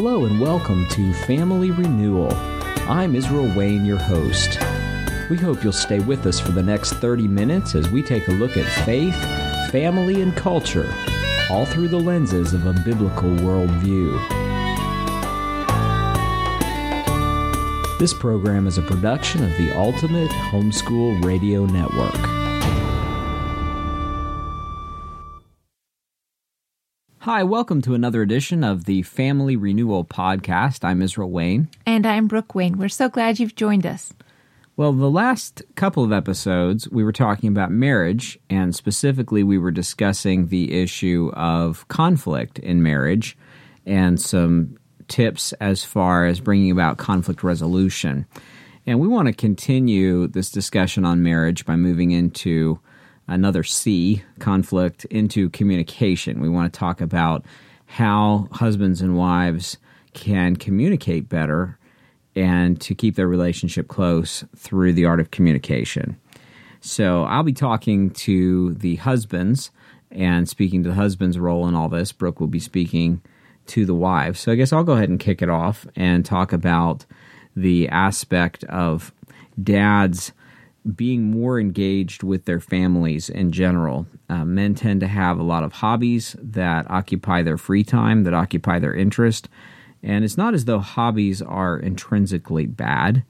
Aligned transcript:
Hello 0.00 0.26
and 0.26 0.38
welcome 0.38 0.86
to 0.90 1.12
Family 1.12 1.72
Renewal. 1.72 2.32
I'm 2.88 3.16
Israel 3.16 3.52
Wayne, 3.56 3.84
your 3.84 3.98
host. 3.98 4.60
We 5.28 5.36
hope 5.36 5.64
you'll 5.64 5.72
stay 5.72 5.98
with 5.98 6.24
us 6.24 6.38
for 6.38 6.52
the 6.52 6.62
next 6.62 6.92
30 6.92 7.26
minutes 7.26 7.74
as 7.74 7.90
we 7.90 8.04
take 8.04 8.28
a 8.28 8.30
look 8.30 8.56
at 8.56 8.84
faith, 8.84 9.16
family, 9.72 10.22
and 10.22 10.36
culture, 10.36 10.94
all 11.50 11.66
through 11.66 11.88
the 11.88 11.98
lenses 11.98 12.54
of 12.54 12.64
a 12.64 12.74
biblical 12.84 13.28
worldview. 13.28 14.16
This 17.98 18.14
program 18.14 18.68
is 18.68 18.78
a 18.78 18.82
production 18.82 19.42
of 19.42 19.50
the 19.58 19.76
Ultimate 19.76 20.30
Homeschool 20.30 21.24
Radio 21.24 21.66
Network. 21.66 22.47
Hi, 27.30 27.44
welcome 27.44 27.82
to 27.82 27.92
another 27.92 28.22
edition 28.22 28.64
of 28.64 28.86
the 28.86 29.02
Family 29.02 29.54
Renewal 29.54 30.02
Podcast. 30.02 30.82
I'm 30.82 31.02
Israel 31.02 31.30
Wayne. 31.30 31.68
And 31.84 32.06
I'm 32.06 32.26
Brook 32.26 32.54
Wayne. 32.54 32.78
We're 32.78 32.88
so 32.88 33.10
glad 33.10 33.38
you've 33.38 33.54
joined 33.54 33.84
us. 33.84 34.14
Well, 34.78 34.94
the 34.94 35.10
last 35.10 35.60
couple 35.74 36.02
of 36.02 36.10
episodes, 36.10 36.88
we 36.88 37.04
were 37.04 37.12
talking 37.12 37.50
about 37.50 37.70
marriage, 37.70 38.38
and 38.48 38.74
specifically, 38.74 39.42
we 39.42 39.58
were 39.58 39.70
discussing 39.70 40.46
the 40.46 40.80
issue 40.80 41.30
of 41.34 41.86
conflict 41.88 42.60
in 42.60 42.82
marriage 42.82 43.36
and 43.84 44.18
some 44.18 44.78
tips 45.08 45.52
as 45.60 45.84
far 45.84 46.24
as 46.24 46.40
bringing 46.40 46.70
about 46.70 46.96
conflict 46.96 47.44
resolution. 47.44 48.24
And 48.86 49.00
we 49.00 49.06
want 49.06 49.28
to 49.28 49.34
continue 49.34 50.28
this 50.28 50.48
discussion 50.50 51.04
on 51.04 51.22
marriage 51.22 51.66
by 51.66 51.76
moving 51.76 52.10
into 52.10 52.80
another 53.28 53.62
C, 53.62 54.22
conflict, 54.38 55.04
into 55.06 55.50
communication. 55.50 56.40
We 56.40 56.48
want 56.48 56.72
to 56.72 56.78
talk 56.78 57.00
about 57.00 57.44
how 57.86 58.48
husbands 58.52 59.00
and 59.00 59.16
wives 59.16 59.78
can 60.14 60.56
communicate 60.56 61.28
better 61.28 61.78
and 62.34 62.80
to 62.80 62.94
keep 62.94 63.16
their 63.16 63.28
relationship 63.28 63.88
close 63.88 64.44
through 64.56 64.92
the 64.92 65.04
art 65.04 65.20
of 65.20 65.30
communication. 65.30 66.18
So 66.80 67.24
I'll 67.24 67.42
be 67.42 67.52
talking 67.52 68.10
to 68.10 68.74
the 68.74 68.96
husbands 68.96 69.70
and 70.10 70.48
speaking 70.48 70.82
to 70.82 70.90
the 70.90 70.94
husband's 70.94 71.38
role 71.38 71.66
in 71.68 71.74
all 71.74 71.88
this. 71.88 72.12
Brook 72.12 72.40
will 72.40 72.46
be 72.46 72.60
speaking 72.60 73.20
to 73.66 73.84
the 73.84 73.94
wives. 73.94 74.40
So 74.40 74.52
I 74.52 74.54
guess 74.54 74.72
I'll 74.72 74.84
go 74.84 74.92
ahead 74.92 75.08
and 75.08 75.20
kick 75.20 75.42
it 75.42 75.50
off 75.50 75.86
and 75.96 76.24
talk 76.24 76.52
about 76.52 77.04
the 77.54 77.88
aspect 77.88 78.64
of 78.64 79.12
dads 79.60 80.32
being 80.94 81.30
more 81.30 81.60
engaged 81.60 82.22
with 82.22 82.44
their 82.44 82.60
families 82.60 83.28
in 83.28 83.52
general. 83.52 84.06
Uh, 84.28 84.44
men 84.44 84.74
tend 84.74 85.00
to 85.00 85.06
have 85.06 85.38
a 85.38 85.42
lot 85.42 85.62
of 85.62 85.72
hobbies 85.74 86.36
that 86.40 86.90
occupy 86.90 87.42
their 87.42 87.58
free 87.58 87.84
time, 87.84 88.24
that 88.24 88.34
occupy 88.34 88.78
their 88.78 88.94
interest. 88.94 89.48
And 90.02 90.24
it's 90.24 90.36
not 90.36 90.54
as 90.54 90.64
though 90.64 90.78
hobbies 90.78 91.42
are 91.42 91.78
intrinsically 91.78 92.66
bad, 92.66 93.24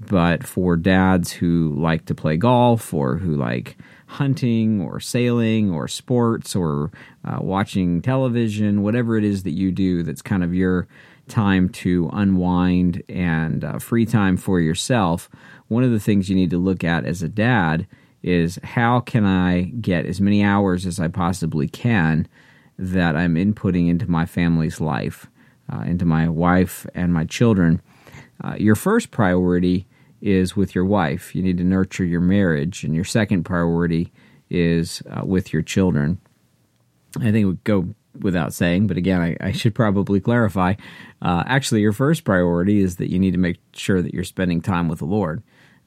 but 0.00 0.44
for 0.44 0.76
dads 0.76 1.32
who 1.32 1.74
like 1.76 2.06
to 2.06 2.14
play 2.14 2.36
golf 2.36 2.94
or 2.94 3.16
who 3.16 3.36
like 3.36 3.76
hunting 4.06 4.80
or 4.80 5.00
sailing 5.00 5.70
or 5.70 5.88
sports 5.88 6.54
or 6.54 6.90
uh, 7.24 7.38
watching 7.40 8.02
television, 8.02 8.82
whatever 8.82 9.16
it 9.16 9.24
is 9.24 9.42
that 9.44 9.52
you 9.52 9.72
do 9.72 10.02
that's 10.02 10.22
kind 10.22 10.44
of 10.44 10.54
your 10.54 10.86
time 11.32 11.68
to 11.68 12.08
unwind 12.12 13.02
and 13.08 13.64
uh, 13.64 13.78
free 13.78 14.06
time 14.06 14.36
for 14.36 14.60
yourself 14.60 15.28
one 15.72 15.82
of 15.82 15.90
the 15.90 16.00
things 16.00 16.28
you 16.28 16.36
need 16.36 16.50
to 16.50 16.58
look 16.58 16.84
at 16.84 17.06
as 17.06 17.22
a 17.22 17.28
dad 17.28 17.86
is 18.22 18.58
how 18.62 19.00
can 19.00 19.24
I 19.24 19.62
get 19.80 20.06
as 20.06 20.20
many 20.20 20.44
hours 20.44 20.86
as 20.86 21.00
I 21.00 21.08
possibly 21.08 21.66
can 21.66 22.28
that 22.78 23.16
I'm 23.16 23.34
inputting 23.34 23.88
into 23.88 24.10
my 24.10 24.26
family's 24.26 24.80
life, 24.80 25.28
uh, 25.72 25.80
into 25.80 26.04
my 26.04 26.28
wife 26.28 26.86
and 26.94 27.12
my 27.12 27.24
children. 27.24 27.80
Uh, 28.44 28.54
your 28.58 28.74
first 28.74 29.10
priority 29.10 29.86
is 30.20 30.54
with 30.56 30.74
your 30.74 30.84
wife. 30.84 31.34
You 31.34 31.42
need 31.42 31.58
to 31.58 31.64
nurture 31.64 32.04
your 32.04 32.20
marriage, 32.20 32.84
and 32.84 32.94
your 32.94 33.04
second 33.04 33.44
priority 33.44 34.12
is 34.50 35.02
uh, 35.10 35.24
with 35.24 35.52
your 35.52 35.62
children. 35.62 36.20
I 37.18 37.30
think 37.30 37.46
would 37.46 37.64
go 37.64 37.94
without 38.20 38.52
saying, 38.52 38.86
but 38.86 38.96
again, 38.96 39.20
I, 39.20 39.36
I 39.40 39.52
should 39.52 39.74
probably 39.74 40.20
clarify. 40.20 40.74
Uh, 41.20 41.44
actually, 41.46 41.80
your 41.80 41.92
first 41.92 42.24
priority 42.24 42.80
is 42.80 42.96
that 42.96 43.10
you 43.10 43.18
need 43.18 43.32
to 43.32 43.38
make 43.38 43.58
sure 43.72 44.02
that 44.02 44.12
you're 44.12 44.24
spending 44.24 44.60
time 44.60 44.88
with 44.88 44.98
the 44.98 45.06
Lord 45.06 45.42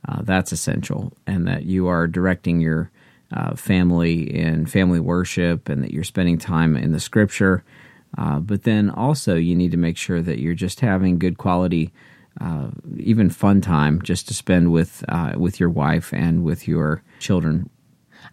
uh, 0.07 0.21
that's 0.21 0.51
essential, 0.51 1.13
and 1.25 1.47
that 1.47 1.63
you 1.63 1.87
are 1.87 2.07
directing 2.07 2.61
your 2.61 2.91
uh, 3.31 3.55
family 3.55 4.21
in 4.33 4.65
family 4.65 4.99
worship, 4.99 5.67
and 5.67 5.83
that 5.83 5.91
you're 5.91 6.03
spending 6.03 6.37
time 6.37 6.75
in 6.75 6.91
the 6.91 6.99
Scripture. 6.99 7.63
Uh, 8.17 8.39
but 8.39 8.63
then 8.63 8.89
also, 8.89 9.35
you 9.35 9.55
need 9.55 9.71
to 9.71 9.77
make 9.77 9.97
sure 9.97 10.21
that 10.21 10.39
you're 10.39 10.53
just 10.53 10.79
having 10.79 11.17
good 11.17 11.37
quality, 11.37 11.91
uh, 12.39 12.69
even 12.97 13.29
fun 13.29 13.61
time, 13.61 14.01
just 14.01 14.27
to 14.27 14.33
spend 14.33 14.71
with 14.71 15.03
uh, 15.09 15.33
with 15.37 15.59
your 15.59 15.69
wife 15.69 16.13
and 16.13 16.43
with 16.43 16.67
your 16.67 17.01
children 17.19 17.69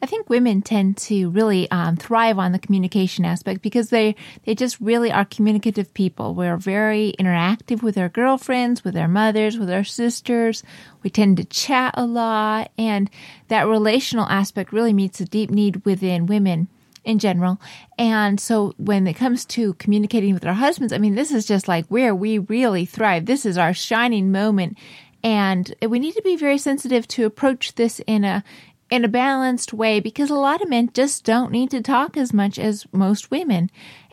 I 0.02 0.06
think 0.06 0.28
women 0.28 0.62
tend 0.62 0.96
to 0.98 1.30
really 1.30 1.70
um, 1.70 1.96
thrive 1.96 2.36
on 2.36 2.50
the 2.50 2.58
communication 2.58 3.24
aspect 3.24 3.62
because 3.62 3.90
they 3.90 4.16
they 4.44 4.56
just 4.56 4.80
really 4.80 5.12
are 5.12 5.24
communicative 5.24 5.94
people. 5.94 6.34
We're 6.34 6.56
very 6.56 7.14
interactive 7.20 7.82
with 7.82 7.96
our 7.96 8.08
girlfriends, 8.08 8.82
with 8.82 8.96
our 8.96 9.06
mothers, 9.06 9.56
with 9.56 9.70
our 9.70 9.84
sisters. 9.84 10.64
We 11.04 11.10
tend 11.10 11.36
to 11.36 11.44
chat 11.44 11.94
a 11.96 12.04
lot, 12.04 12.72
and 12.76 13.08
that 13.46 13.68
relational 13.68 14.26
aspect 14.26 14.72
really 14.72 14.92
meets 14.92 15.20
a 15.20 15.24
deep 15.24 15.50
need 15.50 15.84
within 15.84 16.26
women 16.26 16.66
in 17.04 17.20
general. 17.20 17.60
And 17.96 18.40
so 18.40 18.74
when 18.78 19.06
it 19.06 19.14
comes 19.14 19.44
to 19.46 19.74
communicating 19.74 20.34
with 20.34 20.44
our 20.44 20.54
husbands, 20.54 20.92
I 20.92 20.98
mean, 20.98 21.14
this 21.14 21.30
is 21.30 21.46
just 21.46 21.68
like 21.68 21.86
where 21.86 22.14
we 22.14 22.38
really 22.38 22.86
thrive. 22.86 23.26
This 23.26 23.46
is 23.46 23.56
our 23.56 23.74
shining 23.74 24.32
moment. 24.32 24.78
And 25.24 25.72
we 25.88 26.00
need 26.00 26.14
to 26.14 26.22
be 26.22 26.36
very 26.36 26.58
sensitive 26.58 27.06
to 27.08 27.26
approach 27.26 27.76
this 27.76 28.00
in 28.08 28.24
a 28.24 28.42
in 28.92 29.06
a 29.06 29.08
balanced 29.08 29.72
way 29.72 30.00
because 30.00 30.28
a 30.28 30.34
lot 30.34 30.60
of 30.60 30.68
men 30.68 30.90
just 30.92 31.24
don't 31.24 31.50
need 31.50 31.70
to 31.70 31.80
talk 31.80 32.14
as 32.14 32.34
much 32.34 32.58
as 32.58 32.84
most 32.92 33.30
women. 33.30 33.70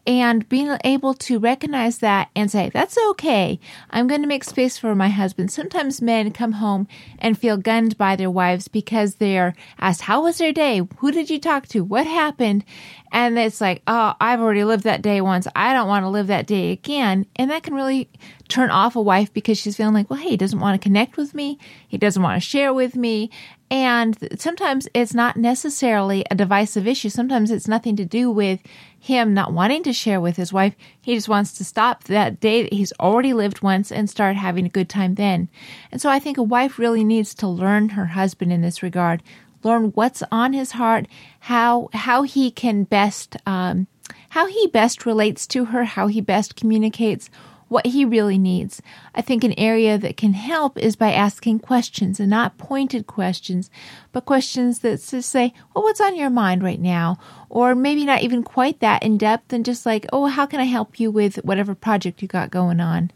And 0.07 0.47
being 0.47 0.75
able 0.85 1.13
to 1.15 1.37
recognize 1.37 1.97
that 1.97 2.29
and 2.33 2.49
say, 2.49 2.71
that's 2.73 2.97
okay. 3.09 3.59
I'm 3.89 4.07
going 4.07 4.21
to 4.21 4.27
make 4.27 4.45
space 4.45 4.77
for 4.77 4.95
my 4.95 5.09
husband. 5.09 5.51
Sometimes 5.51 6.01
men 6.01 6.31
come 6.31 6.53
home 6.53 6.87
and 7.19 7.37
feel 7.37 7.57
gunned 7.57 7.97
by 7.97 8.15
their 8.15 8.31
wives 8.31 8.69
because 8.69 9.15
they're 9.15 9.53
asked, 9.77 10.03
How 10.03 10.23
was 10.23 10.37
their 10.37 10.53
day? 10.53 10.81
Who 10.99 11.11
did 11.11 11.29
you 11.29 11.39
talk 11.39 11.67
to? 11.67 11.83
What 11.83 12.07
happened? 12.07 12.63
And 13.11 13.37
it's 13.37 13.59
like, 13.59 13.83
Oh, 13.85 14.13
I've 14.21 14.39
already 14.39 14.63
lived 14.63 14.85
that 14.85 15.01
day 15.01 15.19
once. 15.19 15.45
I 15.57 15.73
don't 15.73 15.89
want 15.89 16.05
to 16.05 16.09
live 16.09 16.27
that 16.27 16.47
day 16.47 16.71
again. 16.71 17.25
And 17.35 17.51
that 17.51 17.63
can 17.63 17.73
really 17.73 18.09
turn 18.49 18.71
off 18.71 18.95
a 18.95 19.01
wife 19.01 19.31
because 19.31 19.57
she's 19.57 19.77
feeling 19.77 19.93
like, 19.93 20.09
well, 20.09 20.19
hey, 20.19 20.31
he 20.31 20.37
doesn't 20.37 20.59
want 20.59 20.79
to 20.79 20.83
connect 20.83 21.15
with 21.15 21.33
me. 21.35 21.59
He 21.87 21.97
doesn't 21.97 22.21
want 22.21 22.41
to 22.41 22.45
share 22.45 22.73
with 22.73 22.95
me. 22.95 23.29
And 23.71 24.17
sometimes 24.39 24.87
it's 24.95 25.13
not 25.13 25.37
necessarily 25.37 26.25
a 26.31 26.35
divisive 26.35 26.87
issue. 26.87 27.09
Sometimes 27.09 27.51
it's 27.51 27.67
nothing 27.67 27.95
to 27.97 28.05
do 28.05 28.31
with 28.31 28.59
him 28.99 29.33
not 29.33 29.53
wanting 29.53 29.83
to 29.83 29.93
share 29.93 30.19
with 30.19 30.37
his 30.37 30.51
wife. 30.51 30.75
He 30.99 31.13
just 31.13 31.29
wants 31.29 31.53
to 31.53 31.63
stop 31.63 32.05
that 32.05 32.39
day 32.39 32.63
that 32.63 32.73
he's 32.73 32.93
already 32.99 33.33
lived 33.33 33.61
once 33.61 33.91
and 33.91 34.09
start 34.09 34.35
having 34.35 34.65
a 34.65 34.69
good 34.69 34.89
time 34.89 35.15
then. 35.15 35.49
And 35.91 36.01
so 36.01 36.09
I 36.09 36.17
think 36.17 36.37
a 36.37 36.43
wife 36.43 36.79
really 36.79 37.03
needs 37.03 37.35
to 37.35 37.47
learn 37.47 37.89
her 37.89 38.07
husband 38.07 38.51
in 38.51 38.61
this 38.61 38.81
regard, 38.81 39.21
learn 39.63 39.91
what's 39.91 40.23
on 40.31 40.53
his 40.53 40.71
heart, 40.71 41.05
how 41.41 41.89
how 41.93 42.23
he 42.23 42.49
can 42.49 42.85
best 42.85 43.37
um, 43.45 43.87
how 44.29 44.47
he 44.47 44.67
best 44.67 45.05
relates 45.05 45.45
to 45.47 45.65
her, 45.65 45.83
how 45.83 46.07
he 46.07 46.21
best 46.21 46.55
communicates 46.55 47.29
what 47.69 47.85
he 47.85 48.03
really 48.03 48.37
needs. 48.37 48.81
I 49.15 49.21
think 49.21 49.43
an 49.43 49.57
area 49.57 49.97
that 49.97 50.17
can 50.17 50.33
help 50.33 50.77
is 50.77 50.95
by 50.95 51.13
asking 51.13 51.59
questions 51.59 52.19
and 52.19 52.29
not 52.29 52.57
pointed 52.57 53.07
questions, 53.07 53.69
but 54.11 54.25
questions 54.25 54.79
that 54.79 54.99
say, 54.99 55.53
well, 55.73 55.83
what's 55.83 56.01
on 56.01 56.17
your 56.17 56.29
mind 56.29 56.63
right 56.63 56.79
now? 56.79 57.17
Or 57.47 57.73
maybe 57.75 58.05
not 58.05 58.21
even 58.21 58.43
quite 58.43 58.79
that 58.81 59.03
in 59.03 59.17
depth 59.17 59.53
and 59.53 59.63
just 59.63 59.85
like, 59.85 60.05
oh, 60.11 60.25
how 60.25 60.45
can 60.45 60.59
I 60.59 60.65
help 60.65 60.99
you 60.99 61.09
with 61.09 61.37
whatever 61.37 61.73
project 61.73 62.21
you 62.21 62.27
got 62.27 62.51
going 62.51 62.79
on? 62.79 63.11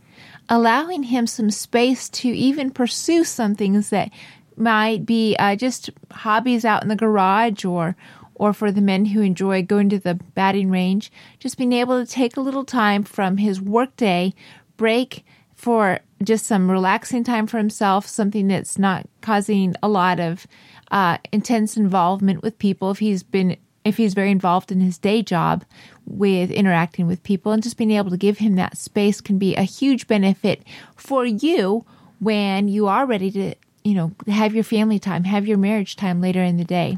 Allowing 0.50 1.04
him 1.04 1.28
some 1.28 1.50
space 1.52 2.10
to 2.10 2.30
even 2.30 2.72
pursue 2.72 3.24
some 3.24 3.56
things 3.56 3.90
that 3.90 4.12
might 4.56 5.06
be 5.06 5.36
uh, 5.40 5.56
just 5.56 5.90
hobbies 6.12 6.64
out 6.66 6.84
in 6.84 6.90
the 6.90 6.96
garage 6.96 7.66
or 7.66 7.96
or 8.36 8.54
for 8.54 8.72
the 8.72 8.82
men 8.82 9.06
who 9.06 9.22
enjoy 9.22 9.64
going 9.64 9.90
to 9.90 10.00
the 10.00 10.16
batting 10.16 10.70
range, 10.70 11.12
just 11.40 11.58
being 11.58 11.74
able 11.74 12.04
to 12.04 12.12
take 12.12 12.38
a 12.38 12.42
little 12.42 12.66
time 12.66 13.04
from 13.04 13.38
his 13.38 13.62
workday 13.62 14.34
break 14.78 15.26
for 15.56 16.00
just 16.24 16.46
some 16.46 16.70
relaxing 16.70 17.24
time 17.24 17.48
for 17.48 17.58
himself, 17.58 18.08
something 18.08 18.48
that's 18.48 18.78
not 18.78 19.08
causing 19.22 19.76
a 19.84 19.88
lot 19.88 20.20
of 20.20 20.48
uh, 20.92 21.18
intense 21.32 21.78
involvement 21.78 22.42
with 22.42 22.58
people. 22.60 22.92
If 22.92 23.00
he's 23.00 23.24
been 23.24 23.58
if 23.84 23.98
he's 23.98 24.14
very 24.14 24.32
involved 24.32 24.72
in 24.72 24.80
his 24.80 24.98
day 24.98 25.22
job 25.22 25.66
with 26.06 26.52
interacting 26.52 27.08
with 27.08 27.22
people 27.24 27.52
and 27.52 27.62
just 27.62 27.78
being 27.78 27.92
able 27.92 28.10
to 28.10 28.18
give 28.18 28.38
him 28.38 28.56
that 28.56 28.78
space 28.78 29.20
can 29.22 29.38
be 29.38 29.56
a 29.56 29.64
huge 29.64 30.08
benefit 30.08 30.64
for 30.96 31.26
you 31.26 31.86
when 32.20 32.68
you 32.70 32.88
are 32.88 33.06
ready 33.06 33.30
to, 33.32 33.54
you 33.84 33.94
know, 33.94 34.14
have 34.28 34.56
your 34.56 34.64
family 34.64 35.00
time, 35.00 35.26
have 35.26 35.46
your 35.46 35.58
marriage 35.58 35.96
time 35.96 36.22
later 36.22 36.42
in 36.42 36.58
the 36.58 36.64
day. 36.64 36.98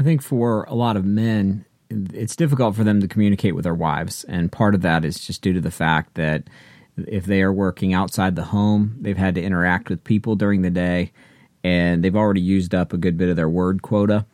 I 0.00 0.02
think 0.02 0.22
for 0.22 0.64
a 0.64 0.74
lot 0.74 0.96
of 0.96 1.04
men, 1.04 1.66
it's 1.90 2.34
difficult 2.34 2.74
for 2.74 2.84
them 2.84 3.02
to 3.02 3.06
communicate 3.06 3.54
with 3.54 3.64
their 3.64 3.74
wives, 3.74 4.24
and 4.24 4.50
part 4.50 4.74
of 4.74 4.80
that 4.80 5.04
is 5.04 5.20
just 5.20 5.42
due 5.42 5.52
to 5.52 5.60
the 5.60 5.70
fact 5.70 6.14
that 6.14 6.44
if 6.96 7.26
they 7.26 7.42
are 7.42 7.52
working 7.52 7.92
outside 7.92 8.34
the 8.34 8.44
home, 8.44 8.96
they've 8.98 9.18
had 9.18 9.34
to 9.34 9.42
interact 9.42 9.90
with 9.90 10.02
people 10.02 10.36
during 10.36 10.62
the 10.62 10.70
day, 10.70 11.12
and 11.62 12.02
they've 12.02 12.16
already 12.16 12.40
used 12.40 12.74
up 12.74 12.94
a 12.94 12.96
good 12.96 13.18
bit 13.18 13.28
of 13.28 13.36
their 13.36 13.50
word 13.50 13.82
quota. 13.82 14.24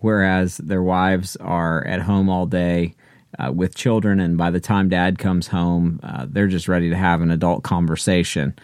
Whereas 0.00 0.58
their 0.58 0.82
wives 0.82 1.36
are 1.36 1.86
at 1.86 2.02
home 2.02 2.28
all 2.28 2.44
day 2.44 2.94
uh, 3.38 3.50
with 3.50 3.74
children, 3.74 4.20
and 4.20 4.36
by 4.36 4.50
the 4.50 4.60
time 4.60 4.90
dad 4.90 5.18
comes 5.18 5.46
home, 5.46 6.00
uh, 6.02 6.26
they're 6.28 6.48
just 6.48 6.68
ready 6.68 6.90
to 6.90 6.96
have 6.96 7.22
an 7.22 7.30
adult 7.30 7.62
conversation. 7.62 8.54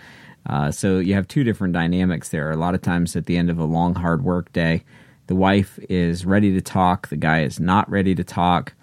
Uh, 0.45 0.71
so 0.71 0.99
you 0.99 1.15
have 1.15 1.27
two 1.27 1.43
different 1.43 1.73
dynamics 1.73 2.29
there. 2.29 2.51
A 2.51 2.57
lot 2.57 2.75
of 2.75 2.83
times 2.83 3.17
at 3.17 3.25
the 3.25 3.39
end 3.39 3.49
of 3.49 3.59
a 3.59 3.65
long, 3.65 3.95
hard 3.95 4.23
work 4.23 4.53
day, 4.53 4.85
the 5.31 5.37
wife 5.37 5.79
is 5.89 6.27
ready 6.27 6.53
to 6.53 6.61
talk, 6.61 7.07
the 7.07 7.17
guy 7.17 7.43
is 7.43 7.61
not 7.61 7.89
ready 7.89 8.17
to 8.17 8.25
talk. 8.25 8.75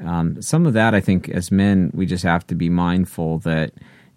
Um, 0.00 0.40
some 0.40 0.64
of 0.64 0.72
that, 0.72 0.94
I 0.94 1.02
think, 1.02 1.28
as 1.28 1.52
men, 1.52 1.90
we 1.92 2.06
just 2.06 2.24
have 2.24 2.46
to 2.46 2.54
be 2.54 2.70
mindful 2.70 3.40
that 3.40 3.74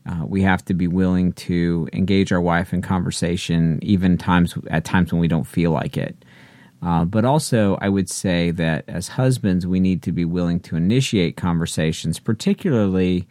uh, 0.10 0.26
we 0.26 0.42
have 0.44 0.64
to 0.66 0.74
be 0.74 0.88
willing 0.88 1.34
to 1.34 1.90
engage 1.92 2.32
our 2.32 2.40
wife 2.40 2.74
in 2.74 2.82
conversation, 2.82 3.80
even 3.82 4.18
times 4.18 4.58
at 4.70 4.86
times 4.86 5.12
when 5.12 5.20
we 5.20 5.28
don't 5.28 5.44
feel 5.44 5.72
like 5.72 5.98
it. 5.98 6.16
Uh, 6.82 7.04
but 7.04 7.26
also, 7.26 7.78
I 7.82 7.90
would 7.90 8.10
say 8.10 8.52
that 8.52 8.86
as 8.88 9.10
husbands, 9.10 9.68
we 9.68 9.82
need 9.82 10.02
to 10.04 10.14
be 10.14 10.24
willing 10.24 10.62
to 10.62 10.78
initiate 10.78 11.36
conversations, 11.36 12.20
particularly 12.20 13.28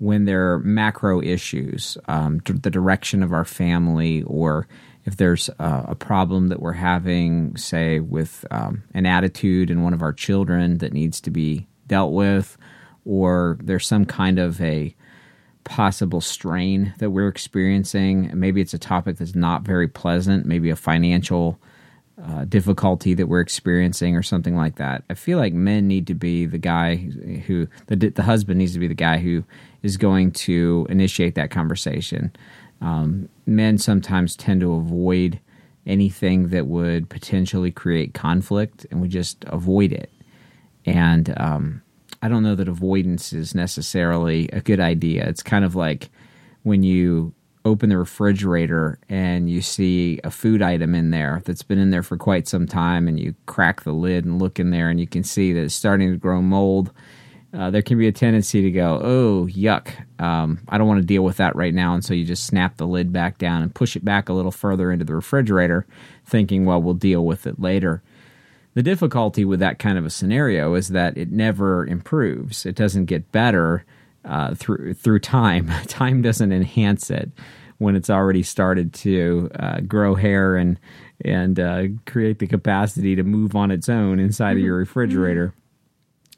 when 0.00 0.26
there 0.26 0.52
are 0.52 0.58
macro 0.58 1.22
issues, 1.22 1.96
um, 2.08 2.42
the 2.44 2.70
direction 2.70 3.22
of 3.22 3.32
our 3.32 3.46
family, 3.46 4.22
or 4.24 4.68
if 5.06 5.16
there's 5.16 5.48
a, 5.58 5.84
a 5.88 5.94
problem 5.94 6.48
that 6.48 6.60
we're 6.60 6.72
having, 6.72 7.56
say, 7.56 8.00
with 8.00 8.44
um, 8.50 8.82
an 8.92 9.06
attitude 9.06 9.70
in 9.70 9.82
one 9.82 9.94
of 9.94 10.02
our 10.02 10.12
children 10.12 10.78
that 10.78 10.92
needs 10.92 11.20
to 11.22 11.30
be 11.30 11.66
dealt 11.86 12.12
with, 12.12 12.58
or 13.04 13.56
there's 13.62 13.86
some 13.86 14.04
kind 14.04 14.38
of 14.38 14.60
a 14.60 14.94
possible 15.64 16.20
strain 16.20 16.92
that 16.98 17.10
we're 17.10 17.28
experiencing. 17.28 18.30
Maybe 18.34 18.60
it's 18.60 18.74
a 18.74 18.78
topic 18.78 19.16
that's 19.16 19.34
not 19.34 19.62
very 19.62 19.88
pleasant, 19.88 20.44
maybe 20.44 20.70
a 20.70 20.76
financial 20.76 21.58
uh, 22.22 22.44
difficulty 22.46 23.14
that 23.14 23.26
we're 23.26 23.40
experiencing 23.40 24.16
or 24.16 24.22
something 24.22 24.56
like 24.56 24.76
that. 24.76 25.04
I 25.10 25.14
feel 25.14 25.38
like 25.38 25.52
men 25.52 25.86
need 25.86 26.06
to 26.06 26.14
be 26.14 26.46
the 26.46 26.58
guy 26.58 26.96
who 27.46 27.68
the 27.86 27.96
the 27.96 28.22
husband 28.22 28.58
needs 28.58 28.72
to 28.72 28.78
be 28.78 28.88
the 28.88 28.94
guy 28.94 29.18
who 29.18 29.44
is 29.82 29.96
going 29.96 30.32
to 30.32 30.86
initiate 30.88 31.34
that 31.34 31.50
conversation. 31.50 32.32
Um, 32.80 33.28
men 33.46 33.78
sometimes 33.78 34.36
tend 34.36 34.60
to 34.60 34.74
avoid 34.74 35.40
anything 35.86 36.48
that 36.48 36.66
would 36.66 37.08
potentially 37.08 37.70
create 37.70 38.12
conflict, 38.12 38.86
and 38.90 39.00
we 39.00 39.08
just 39.08 39.44
avoid 39.46 39.92
it. 39.92 40.10
And 40.84 41.32
um, 41.38 41.82
I 42.22 42.28
don't 42.28 42.42
know 42.42 42.54
that 42.54 42.68
avoidance 42.68 43.32
is 43.32 43.54
necessarily 43.54 44.48
a 44.52 44.60
good 44.60 44.80
idea. 44.80 45.28
It's 45.28 45.42
kind 45.42 45.64
of 45.64 45.74
like 45.74 46.10
when 46.64 46.82
you 46.82 47.32
open 47.64 47.88
the 47.88 47.98
refrigerator 47.98 48.98
and 49.08 49.50
you 49.50 49.60
see 49.60 50.20
a 50.22 50.30
food 50.30 50.62
item 50.62 50.94
in 50.94 51.10
there 51.10 51.42
that's 51.44 51.64
been 51.64 51.78
in 51.78 51.90
there 51.90 52.02
for 52.02 52.16
quite 52.16 52.46
some 52.46 52.66
time, 52.66 53.08
and 53.08 53.18
you 53.18 53.34
crack 53.46 53.82
the 53.82 53.92
lid 53.92 54.24
and 54.24 54.40
look 54.40 54.60
in 54.60 54.70
there, 54.70 54.90
and 54.90 55.00
you 55.00 55.06
can 55.06 55.24
see 55.24 55.52
that 55.52 55.62
it's 55.62 55.74
starting 55.74 56.10
to 56.10 56.16
grow 56.16 56.42
mold 56.42 56.92
uh, 57.56 57.70
there 57.70 57.80
can 57.80 57.96
be 57.96 58.06
a 58.06 58.12
tendency 58.12 58.60
to 58.60 58.70
go, 58.70 59.00
oh, 59.02 59.46
yuck, 59.50 59.88
um, 60.20 60.60
I 60.68 60.76
don't 60.76 60.86
want 60.86 61.00
to 61.00 61.06
deal 61.06 61.22
with 61.22 61.38
that 61.38 61.56
right 61.56 61.72
now. 61.72 61.94
And 61.94 62.04
so 62.04 62.12
you 62.12 62.24
just 62.24 62.44
snap 62.44 62.76
the 62.76 62.86
lid 62.86 63.14
back 63.14 63.38
down 63.38 63.62
and 63.62 63.74
push 63.74 63.96
it 63.96 64.04
back 64.04 64.28
a 64.28 64.34
little 64.34 64.50
further 64.50 64.92
into 64.92 65.06
the 65.06 65.14
refrigerator, 65.14 65.86
thinking, 66.26 66.66
well, 66.66 66.82
we'll 66.82 66.94
deal 66.94 67.24
with 67.24 67.46
it 67.46 67.58
later. 67.58 68.02
The 68.74 68.82
difficulty 68.82 69.46
with 69.46 69.60
that 69.60 69.78
kind 69.78 69.96
of 69.96 70.04
a 70.04 70.10
scenario 70.10 70.74
is 70.74 70.88
that 70.88 71.16
it 71.16 71.32
never 71.32 71.86
improves. 71.86 72.66
It 72.66 72.74
doesn't 72.74 73.06
get 73.06 73.32
better 73.32 73.86
uh, 74.26 74.54
through 74.54 74.92
through 74.92 75.20
time. 75.20 75.70
time 75.86 76.20
doesn't 76.20 76.52
enhance 76.52 77.10
it 77.10 77.30
when 77.78 77.96
it's 77.96 78.10
already 78.10 78.42
started 78.42 78.92
to 78.92 79.50
uh, 79.58 79.80
grow 79.80 80.14
hair 80.14 80.56
and 80.56 80.78
and 81.24 81.58
uh, 81.58 81.84
create 82.04 82.38
the 82.38 82.46
capacity 82.46 83.16
to 83.16 83.22
move 83.22 83.56
on 83.56 83.70
its 83.70 83.88
own 83.88 84.20
inside 84.20 84.50
mm-hmm. 84.50 84.58
of 84.58 84.64
your 84.64 84.76
refrigerator. 84.76 85.48
Mm-hmm 85.48 85.60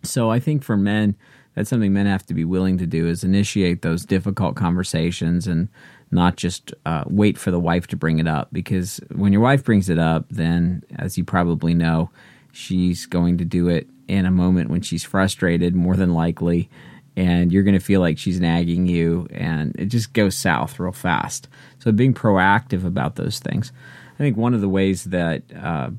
so 0.03 0.31
I 0.31 0.41
think 0.41 0.63
for 0.63 0.77
men, 0.77 1.17
that's 1.55 1.71
something 1.71 1.93
men 1.93 2.07
have 2.07 2.27
to 2.27 2.35
be 2.35 2.45
willing 2.45 2.79
to 2.79 2.87
do 2.87 3.09
is 3.09 3.25
initiate 3.25 3.83
those 3.83 4.05
difficult 4.05 4.55
conversations 4.55 5.47
and 5.47 5.69
not 6.11 6.37
just 6.37 6.73
uh, 6.87 7.05
wait 7.07 7.37
for 7.37 7.51
the 7.51 7.61
wife 7.61 7.87
to 7.89 7.97
bring 7.97 8.19
it 8.19 8.29
up. 8.29 8.49
Because 8.53 9.01
when 9.15 9.33
your 9.33 9.43
wife 9.43 9.65
brings 9.65 9.89
it 9.89 9.99
up, 9.99 10.27
then 10.31 10.83
as 10.97 11.19
you 11.19 11.25
probably 11.25 11.75
know, 11.75 12.11
she's 12.53 13.07
going 13.07 13.39
to 13.39 13.45
do 13.45 13.69
it 13.69 13.89
in 14.07 14.25
a 14.25 14.31
moment 14.31 14.71
when 14.71 14.81
she's 14.81 15.05
frustrated, 15.05 15.75
more 15.75 15.97
than 15.97 16.15
likely, 16.15 16.71
and 17.17 17.53
you're 17.53 17.63
going 17.63 17.79
to 17.79 17.85
feel 17.85 18.01
like 18.01 18.17
she's 18.17 18.41
nagging 18.41 18.87
you, 18.87 19.27
and 19.33 19.75
it 19.77 19.87
just 19.87 20.13
goes 20.13 20.37
south 20.37 20.79
real 20.79 20.93
fast. 20.93 21.49
So 21.81 21.93
being 21.93 22.15
proactive 22.15 22.87
about 22.87 23.17
those 23.17 23.39
things. 23.39 23.73
I 24.15 24.19
think 24.19 24.37
one 24.37 24.55
of 24.55 24.61
the 24.61 24.69
ways 24.69 25.05
that 25.05 25.43
uh, 25.55 25.91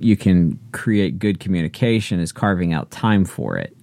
you 0.00 0.16
can 0.16 0.58
create 0.72 1.18
good 1.18 1.40
communication 1.40 2.20
is 2.20 2.32
carving 2.32 2.72
out 2.72 2.90
time 2.90 3.24
for 3.24 3.56
it, 3.56 3.76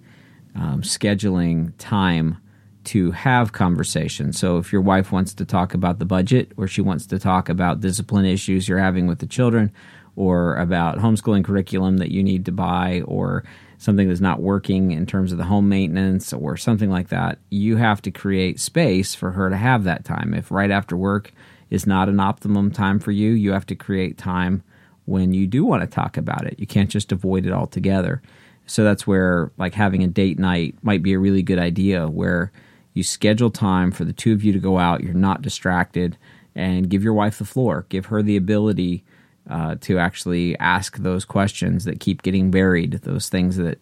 um, 0.56 0.82
scheduling 0.82 1.72
time 1.78 2.38
to 2.86 3.12
have 3.12 3.52
conversations. 3.52 4.40
So 4.40 4.58
if 4.58 4.72
your 4.72 4.82
wife 4.82 5.12
wants 5.12 5.34
to 5.36 5.46
talk 5.46 5.74
about 5.74 6.00
the 6.00 6.06
budget 6.06 6.54
or 6.58 6.68
she 6.68 6.82
wants 6.82 7.06
to 7.08 7.20
talk 7.20 7.50
about 7.50 7.82
discipline 7.82 8.26
issues 8.26 8.68
you're 8.68 8.80
having 8.80 9.08
with 9.08 9.20
the 9.20 9.28
children 9.28 9.72
or 10.16 10.56
about 10.56 10.98
homeschooling 10.98 11.44
curriculum 11.44 11.98
that 11.98 12.12
you 12.12 12.24
need 12.24 12.46
to 12.46 12.52
buy 12.52 13.02
or 13.06 13.44
something 13.78 14.08
that's 14.08 14.22
not 14.22 14.42
working 14.42 14.92
in 14.92 15.06
terms 15.06 15.32
of 15.32 15.38
the 15.38 15.44
home 15.44 15.70
maintenance 15.70 16.34
or 16.34 16.58
something 16.58 16.90
like 16.90 17.10
that, 17.10 17.38
you 17.50 17.78
have 17.78 18.02
to 18.02 18.10
create 18.10 18.60
space 18.60 19.14
for 19.14 19.32
her 19.32 19.50
to 19.50 19.58
have 19.58 19.84
that 19.84 20.04
time. 20.04 20.34
If 20.34 20.50
right 20.50 20.72
after 20.72 20.98
work 20.98 21.32
is 21.70 21.86
not 21.86 22.10
an 22.10 22.20
optimum 22.20 22.72
time 22.72 23.00
for 23.00 23.12
you, 23.12 23.32
you 23.32 23.52
have 23.52 23.68
to 23.68 23.76
create 23.76 24.18
time 24.18 24.64
when 25.08 25.34
you 25.34 25.48
do 25.48 25.64
want 25.64 25.82
to 25.82 25.88
talk 25.88 26.18
about 26.18 26.46
it. 26.46 26.60
You 26.60 26.68
can't 26.68 26.90
just 26.90 27.12
avoid 27.12 27.46
it 27.46 27.54
altogether. 27.54 28.22
So 28.66 28.84
that's 28.84 29.08
where 29.08 29.52
like 29.58 29.74
having 29.74 30.04
a 30.04 30.08
date 30.08 30.38
night 30.38 30.76
might 30.82 31.02
be 31.02 31.14
a 31.14 31.20
really 31.20 31.42
good 31.42 31.58
idea 31.58 32.08
where 32.08 32.52
you 32.94 33.04
schedule 33.04 33.50
time 33.50 33.92
for 33.92 34.04
the 34.04 34.12
two 34.14 34.34
of 34.34 34.44
you 34.44 34.52
to 34.52 34.60
go 34.60 34.78
out, 34.78 35.02
you're 35.02 35.14
not 35.14 35.42
distracted, 35.42 36.18
and 36.56 36.90
give 36.90 37.04
your 37.04 37.14
wife 37.14 37.40
the 37.40 37.46
floor. 37.46 37.86
Give 37.88 38.08
her 38.08 38.22
the 38.22 38.36
ability 38.36 39.06
uh, 39.50 39.76
to 39.82 39.98
actually 39.98 40.58
ask 40.60 40.98
those 40.98 41.24
questions 41.24 41.86
that 41.86 42.02
keep 42.02 42.22
getting 42.22 42.52
buried, 42.52 42.94
those 43.04 43.30
things 43.30 43.56
that 43.56 43.80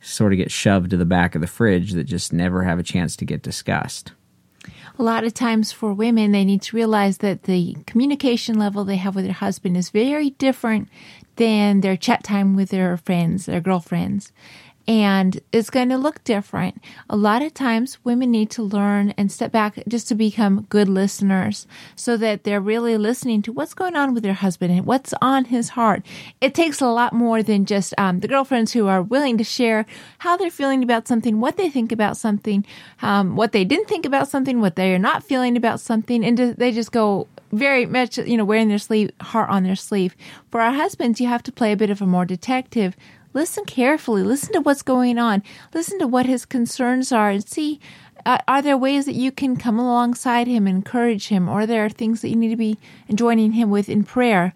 sort 0.00 0.32
of 0.32 0.36
get 0.36 0.52
shoved 0.52 0.90
to 0.90 0.96
the 0.96 1.04
back 1.04 1.34
of 1.34 1.40
the 1.40 1.48
fridge 1.48 1.92
that 1.92 2.04
just 2.04 2.32
never 2.32 2.62
have 2.62 2.78
a 2.78 2.84
chance 2.84 3.16
to 3.16 3.24
get 3.24 3.42
discussed 3.42 4.12
a 4.98 5.02
lot 5.02 5.24
of 5.24 5.32
times 5.32 5.70
for 5.70 5.92
women, 5.92 6.32
they 6.32 6.44
need 6.44 6.62
to 6.62 6.76
realize 6.76 7.18
that 7.18 7.44
the 7.44 7.76
communication 7.86 8.58
level 8.58 8.84
they 8.84 8.96
have 8.96 9.14
with 9.14 9.24
their 9.24 9.34
husband 9.34 9.76
is 9.76 9.90
very 9.90 10.30
different 10.30 10.88
than 11.36 11.80
their 11.80 11.96
chat 11.96 12.24
time 12.24 12.56
with 12.56 12.70
their 12.70 12.96
friends, 12.96 13.46
their 13.46 13.60
girlfriends 13.60 14.32
and 14.88 15.38
it's 15.52 15.68
going 15.68 15.90
to 15.90 15.98
look 15.98 16.24
different. 16.24 16.82
A 17.10 17.16
lot 17.16 17.42
of 17.42 17.52
times 17.52 18.02
women 18.04 18.30
need 18.30 18.48
to 18.52 18.62
learn 18.62 19.10
and 19.18 19.30
step 19.30 19.52
back 19.52 19.78
just 19.86 20.08
to 20.08 20.14
become 20.14 20.66
good 20.70 20.88
listeners 20.88 21.66
so 21.94 22.16
that 22.16 22.44
they're 22.44 22.58
really 22.58 22.96
listening 22.96 23.42
to 23.42 23.52
what's 23.52 23.74
going 23.74 23.96
on 23.96 24.14
with 24.14 24.22
their 24.22 24.32
husband 24.32 24.72
and 24.72 24.86
what's 24.86 25.12
on 25.20 25.44
his 25.44 25.68
heart. 25.70 26.02
It 26.40 26.54
takes 26.54 26.80
a 26.80 26.86
lot 26.86 27.12
more 27.12 27.42
than 27.42 27.66
just 27.66 27.92
um, 27.98 28.20
the 28.20 28.28
girlfriends 28.28 28.72
who 28.72 28.86
are 28.86 29.02
willing 29.02 29.36
to 29.36 29.44
share 29.44 29.84
how 30.18 30.38
they're 30.38 30.50
feeling 30.50 30.82
about 30.82 31.06
something, 31.06 31.38
what 31.38 31.58
they 31.58 31.68
think 31.68 31.92
about 31.92 32.16
something, 32.16 32.64
um, 33.02 33.36
what 33.36 33.52
they 33.52 33.66
didn't 33.66 33.88
think 33.88 34.06
about 34.06 34.28
something, 34.28 34.58
what 34.62 34.76
they 34.76 34.94
are 34.94 34.98
not 34.98 35.22
feeling 35.22 35.58
about 35.58 35.80
something, 35.80 36.24
and 36.24 36.38
they 36.38 36.72
just 36.72 36.92
go 36.92 37.28
very 37.52 37.86
much, 37.86 38.18
you 38.18 38.36
know, 38.36 38.44
wearing 38.44 38.68
their 38.68 38.78
sleeve, 38.78 39.10
heart 39.20 39.50
on 39.50 39.64
their 39.64 39.76
sleeve. 39.76 40.14
For 40.50 40.60
our 40.60 40.72
husbands, 40.72 41.20
you 41.20 41.28
have 41.28 41.42
to 41.44 41.52
play 41.52 41.72
a 41.72 41.76
bit 41.76 41.90
of 41.90 42.02
a 42.02 42.06
more 42.06 42.24
detective 42.24 42.96
Listen 43.34 43.64
carefully. 43.64 44.22
Listen 44.22 44.52
to 44.54 44.60
what's 44.60 44.82
going 44.82 45.18
on. 45.18 45.42
Listen 45.74 45.98
to 45.98 46.06
what 46.06 46.26
his 46.26 46.44
concerns 46.44 47.12
are 47.12 47.30
and 47.30 47.46
see 47.46 47.80
uh, 48.26 48.38
are 48.46 48.62
there 48.62 48.76
ways 48.76 49.06
that 49.06 49.14
you 49.14 49.32
can 49.32 49.56
come 49.56 49.78
alongside 49.78 50.46
him, 50.46 50.66
and 50.66 50.76
encourage 50.76 51.28
him, 51.28 51.48
or 51.48 51.60
are 51.60 51.66
there 51.66 51.84
are 51.84 51.88
things 51.88 52.20
that 52.20 52.28
you 52.28 52.36
need 52.36 52.50
to 52.50 52.56
be 52.56 52.78
joining 53.14 53.52
him 53.52 53.70
with 53.70 53.88
in 53.88 54.04
prayer? 54.04 54.54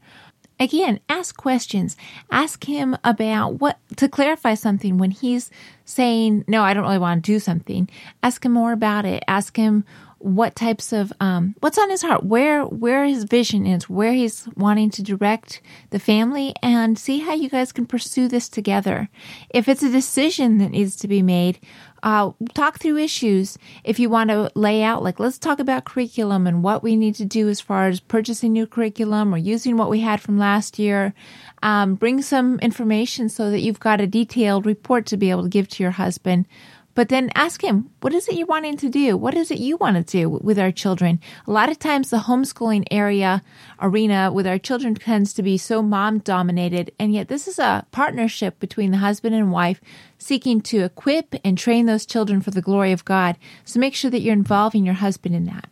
Again, 0.60 1.00
ask 1.08 1.36
questions. 1.36 1.96
Ask 2.30 2.64
him 2.64 2.96
about 3.02 3.60
what 3.60 3.78
to 3.96 4.08
clarify 4.08 4.54
something 4.54 4.98
when 4.98 5.10
he's 5.10 5.50
saying, 5.84 6.44
No, 6.46 6.62
I 6.62 6.74
don't 6.74 6.84
really 6.84 6.98
want 6.98 7.24
to 7.24 7.32
do 7.32 7.38
something. 7.38 7.88
Ask 8.22 8.44
him 8.44 8.52
more 8.52 8.72
about 8.72 9.04
it. 9.04 9.24
Ask 9.26 9.56
him 9.56 9.84
what 10.22 10.54
types 10.54 10.92
of 10.92 11.12
um, 11.20 11.54
what's 11.60 11.78
on 11.78 11.90
his 11.90 12.02
heart, 12.02 12.24
where 12.24 12.64
where 12.64 13.04
his 13.04 13.24
vision 13.24 13.66
is, 13.66 13.88
where 13.88 14.12
he's 14.12 14.48
wanting 14.56 14.90
to 14.90 15.02
direct 15.02 15.60
the 15.90 15.98
family, 15.98 16.54
and 16.62 16.98
see 16.98 17.18
how 17.20 17.34
you 17.34 17.48
guys 17.48 17.72
can 17.72 17.86
pursue 17.86 18.28
this 18.28 18.48
together. 18.48 19.08
If 19.50 19.68
it's 19.68 19.82
a 19.82 19.90
decision 19.90 20.58
that 20.58 20.70
needs 20.70 20.96
to 20.96 21.08
be 21.08 21.22
made, 21.22 21.58
uh, 22.02 22.32
talk 22.54 22.78
through 22.78 22.98
issues. 22.98 23.58
If 23.84 23.98
you 23.98 24.10
want 24.10 24.30
to 24.30 24.50
lay 24.54 24.82
out, 24.82 25.02
like, 25.02 25.20
let's 25.20 25.38
talk 25.38 25.60
about 25.60 25.84
curriculum 25.84 26.46
and 26.46 26.62
what 26.62 26.82
we 26.82 26.96
need 26.96 27.14
to 27.16 27.24
do 27.24 27.48
as 27.48 27.60
far 27.60 27.86
as 27.86 28.00
purchasing 28.00 28.52
new 28.52 28.66
curriculum 28.66 29.34
or 29.34 29.38
using 29.38 29.76
what 29.76 29.90
we 29.90 30.00
had 30.00 30.20
from 30.20 30.38
last 30.38 30.78
year. 30.78 31.14
Um, 31.62 31.94
bring 31.94 32.20
some 32.22 32.58
information 32.58 33.28
so 33.28 33.50
that 33.50 33.60
you've 33.60 33.80
got 33.80 34.00
a 34.00 34.06
detailed 34.06 34.66
report 34.66 35.06
to 35.06 35.16
be 35.16 35.30
able 35.30 35.44
to 35.44 35.48
give 35.48 35.68
to 35.68 35.82
your 35.82 35.92
husband 35.92 36.46
but 36.94 37.08
then 37.08 37.30
ask 37.34 37.62
him, 37.62 37.90
what 38.00 38.12
is 38.12 38.28
it 38.28 38.34
you're 38.34 38.46
wanting 38.46 38.76
to 38.78 38.88
do? 38.88 39.16
What 39.16 39.34
is 39.34 39.50
it 39.50 39.58
you 39.58 39.76
want 39.76 39.96
to 39.96 40.18
do 40.18 40.28
with 40.28 40.58
our 40.58 40.70
children? 40.70 41.20
A 41.46 41.50
lot 41.50 41.70
of 41.70 41.78
times 41.78 42.10
the 42.10 42.18
homeschooling 42.18 42.84
area 42.90 43.42
arena 43.80 44.30
with 44.32 44.46
our 44.46 44.58
children 44.58 44.94
tends 44.94 45.32
to 45.34 45.42
be 45.42 45.56
so 45.56 45.82
mom 45.82 46.18
dominated. 46.18 46.92
And 46.98 47.14
yet 47.14 47.28
this 47.28 47.48
is 47.48 47.58
a 47.58 47.86
partnership 47.92 48.60
between 48.60 48.90
the 48.90 48.98
husband 48.98 49.34
and 49.34 49.50
wife 49.50 49.80
seeking 50.18 50.60
to 50.62 50.84
equip 50.84 51.34
and 51.44 51.56
train 51.56 51.86
those 51.86 52.06
children 52.06 52.40
for 52.40 52.50
the 52.50 52.62
glory 52.62 52.92
of 52.92 53.04
God. 53.04 53.36
So 53.64 53.80
make 53.80 53.94
sure 53.94 54.10
that 54.10 54.20
you're 54.20 54.32
involving 54.32 54.84
your 54.84 54.94
husband 54.94 55.34
in 55.34 55.46
that. 55.46 55.68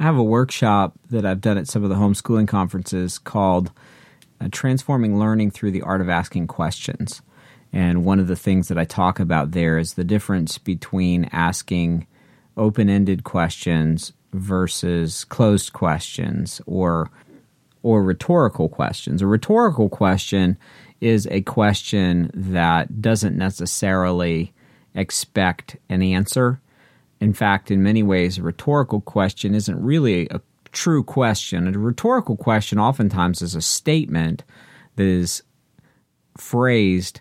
I 0.00 0.02
have 0.02 0.16
a 0.16 0.24
workshop 0.24 0.94
that 1.10 1.24
I've 1.24 1.40
done 1.40 1.56
at 1.56 1.68
some 1.68 1.84
of 1.84 1.88
the 1.88 1.94
homeschooling 1.94 2.48
conferences 2.48 3.18
called 3.18 3.70
uh, 4.40 4.48
Transforming 4.50 5.18
Learning 5.18 5.52
Through 5.52 5.70
the 5.70 5.82
Art 5.82 6.00
of 6.00 6.08
Asking 6.08 6.48
Questions. 6.48 7.22
And 7.74 8.04
one 8.04 8.20
of 8.20 8.28
the 8.28 8.36
things 8.36 8.68
that 8.68 8.78
I 8.78 8.84
talk 8.84 9.18
about 9.18 9.50
there 9.50 9.78
is 9.78 9.94
the 9.94 10.04
difference 10.04 10.58
between 10.58 11.28
asking 11.32 12.06
open 12.56 12.88
ended 12.88 13.24
questions 13.24 14.12
versus 14.32 15.24
closed 15.24 15.72
questions 15.72 16.60
or 16.66 17.10
or 17.82 18.02
rhetorical 18.02 18.68
questions. 18.68 19.20
A 19.20 19.26
rhetorical 19.26 19.88
question 19.88 20.56
is 21.00 21.26
a 21.30 21.42
question 21.42 22.30
that 22.32 23.02
doesn't 23.02 23.36
necessarily 23.36 24.54
expect 24.94 25.76
an 25.90 26.00
answer. 26.00 26.60
In 27.20 27.34
fact, 27.34 27.72
in 27.72 27.82
many 27.82 28.02
ways, 28.04 28.38
a 28.38 28.42
rhetorical 28.42 29.00
question 29.00 29.52
isn't 29.54 29.82
really 29.82 30.28
a 30.30 30.40
true 30.70 31.02
question. 31.02 31.66
A 31.66 31.78
rhetorical 31.78 32.36
question 32.36 32.78
oftentimes 32.78 33.42
is 33.42 33.56
a 33.56 33.60
statement 33.60 34.44
that 34.94 35.06
is 35.06 35.42
phrased 36.38 37.20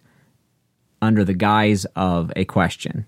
under 1.04 1.26
the 1.26 1.34
guise 1.34 1.86
of 1.96 2.32
a 2.36 2.46
question. 2.46 3.06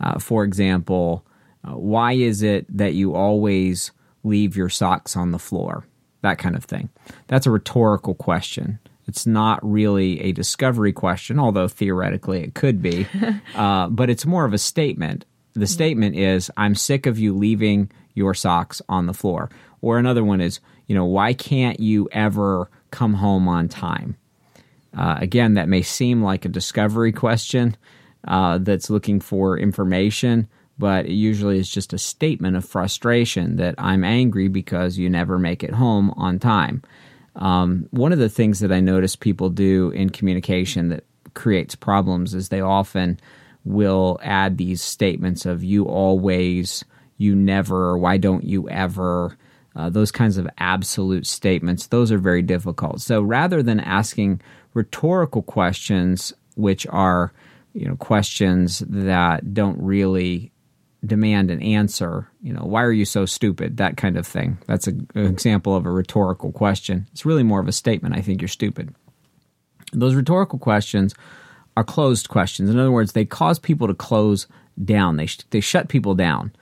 Uh, 0.00 0.18
for 0.18 0.44
example, 0.44 1.24
uh, 1.64 1.76
why 1.76 2.12
is 2.12 2.42
it 2.42 2.66
that 2.76 2.94
you 2.94 3.14
always 3.14 3.92
leave 4.24 4.56
your 4.56 4.68
socks 4.68 5.16
on 5.16 5.30
the 5.30 5.38
floor? 5.38 5.84
That 6.22 6.38
kind 6.38 6.56
of 6.56 6.64
thing. 6.64 6.88
That's 7.28 7.46
a 7.46 7.50
rhetorical 7.50 8.14
question. 8.14 8.80
It's 9.06 9.26
not 9.26 9.60
really 9.62 10.20
a 10.20 10.32
discovery 10.32 10.92
question, 10.92 11.38
although 11.38 11.68
theoretically 11.68 12.42
it 12.42 12.54
could 12.54 12.82
be, 12.82 13.06
uh, 13.54 13.88
but 13.88 14.10
it's 14.10 14.26
more 14.26 14.44
of 14.44 14.52
a 14.52 14.58
statement. 14.58 15.24
The 15.54 15.66
statement 15.66 16.16
is, 16.16 16.50
I'm 16.56 16.74
sick 16.74 17.06
of 17.06 17.18
you 17.18 17.34
leaving 17.34 17.90
your 18.14 18.34
socks 18.34 18.82
on 18.88 19.06
the 19.06 19.14
floor. 19.14 19.48
Or 19.80 19.98
another 19.98 20.24
one 20.24 20.40
is, 20.40 20.60
you 20.86 20.94
know, 20.94 21.04
why 21.04 21.34
can't 21.34 21.78
you 21.78 22.08
ever 22.10 22.68
come 22.90 23.14
home 23.14 23.46
on 23.46 23.68
time? 23.68 24.16
Uh, 24.96 25.16
again, 25.18 25.54
that 25.54 25.68
may 25.68 25.82
seem 25.82 26.22
like 26.22 26.44
a 26.44 26.48
discovery 26.48 27.12
question 27.12 27.76
uh, 28.26 28.58
that's 28.58 28.90
looking 28.90 29.20
for 29.20 29.58
information, 29.58 30.48
but 30.78 31.06
it 31.06 31.12
usually 31.12 31.58
is 31.58 31.70
just 31.70 31.92
a 31.92 31.98
statement 31.98 32.56
of 32.56 32.64
frustration 32.64 33.56
that 33.56 33.74
I'm 33.78 34.04
angry 34.04 34.48
because 34.48 34.98
you 34.98 35.10
never 35.10 35.38
make 35.38 35.62
it 35.62 35.74
home 35.74 36.12
on 36.16 36.38
time. 36.38 36.82
Um, 37.36 37.86
one 37.90 38.12
of 38.12 38.18
the 38.18 38.28
things 38.28 38.60
that 38.60 38.72
I 38.72 38.80
notice 38.80 39.14
people 39.14 39.50
do 39.50 39.90
in 39.90 40.10
communication 40.10 40.88
that 40.88 41.04
creates 41.34 41.74
problems 41.74 42.34
is 42.34 42.48
they 42.48 42.60
often 42.60 43.20
will 43.64 44.18
add 44.22 44.56
these 44.56 44.82
statements 44.82 45.46
of 45.46 45.62
you 45.62 45.84
always, 45.84 46.84
you 47.16 47.36
never, 47.36 47.96
why 47.98 48.16
don't 48.16 48.44
you 48.44 48.68
ever. 48.68 49.36
Uh, 49.76 49.88
those 49.88 50.10
kinds 50.10 50.38
of 50.38 50.48
absolute 50.58 51.26
statements, 51.26 51.86
those 51.86 52.10
are 52.10 52.18
very 52.18 52.42
difficult. 52.42 53.00
So 53.00 53.22
rather 53.22 53.62
than 53.62 53.78
asking 53.78 54.40
rhetorical 54.78 55.42
questions, 55.42 56.32
which 56.54 56.86
are 56.86 57.32
you 57.74 57.86
know 57.86 57.96
questions 57.96 58.78
that 58.88 59.52
don't 59.52 59.78
really 59.82 60.52
demand 61.04 61.50
an 61.50 61.60
answer. 61.60 62.30
You 62.40 62.52
know, 62.52 62.62
why 62.62 62.82
are 62.84 62.92
you 62.92 63.04
so 63.04 63.26
stupid? 63.26 63.76
That 63.76 63.96
kind 63.96 64.16
of 64.16 64.26
thing. 64.26 64.58
That's 64.66 64.86
a, 64.86 64.92
an 65.14 65.26
example 65.26 65.74
of 65.74 65.84
a 65.84 65.90
rhetorical 65.90 66.52
question. 66.52 67.06
It's 67.12 67.26
really 67.26 67.42
more 67.42 67.60
of 67.60 67.68
a 67.68 67.72
statement. 67.72 68.16
I 68.16 68.20
think 68.20 68.40
you're 68.40 68.48
stupid. 68.48 68.94
Those 69.92 70.14
rhetorical 70.14 70.60
questions 70.60 71.14
are 71.76 71.84
closed 71.84 72.28
questions. 72.28 72.70
In 72.70 72.78
other 72.78 72.92
words, 72.92 73.12
they 73.12 73.24
cause 73.24 73.58
people 73.58 73.88
to 73.88 73.94
close 73.94 74.46
down. 74.84 75.16
They 75.16 75.26
sh- 75.26 75.44
they 75.50 75.60
shut 75.60 75.88
people 75.88 76.14
down. 76.14 76.52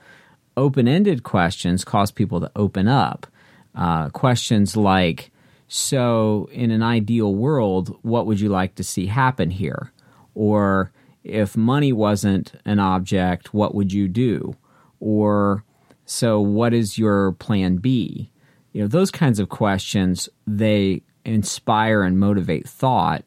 Open 0.55 0.87
ended 0.87 1.21
questions 1.21 1.85
cause 1.85 2.11
people 2.11 2.39
to 2.39 2.51
open 2.55 2.87
up. 2.87 3.27
Uh, 3.75 4.09
questions 4.09 4.75
like 4.75 5.29
so, 5.67 6.47
in 6.51 6.71
an 6.71 6.81
ideal 6.81 7.35
world, 7.35 7.97
what 8.01 8.25
would 8.25 8.39
you 8.39 8.49
like 8.49 8.75
to 8.75 8.83
see 8.83 9.07
happen 9.07 9.49
here? 9.49 9.91
Or 10.33 10.91
if 11.23 11.57
money 11.57 11.91
wasn't 11.91 12.53
an 12.63 12.79
object, 12.79 13.53
what 13.53 13.75
would 13.75 13.91
you 13.91 14.07
do? 14.07 14.55
Or 14.99 15.65
so 16.05 16.39
what 16.39 16.73
is 16.73 16.97
your 16.97 17.33
plan 17.33 17.77
B? 17.77 18.31
You 18.71 18.81
know, 18.81 18.87
those 18.87 19.11
kinds 19.11 19.39
of 19.39 19.49
questions, 19.49 20.29
they 20.45 21.01
inspire 21.25 22.03
and 22.03 22.17
motivate 22.17 22.67
thought 22.67 23.25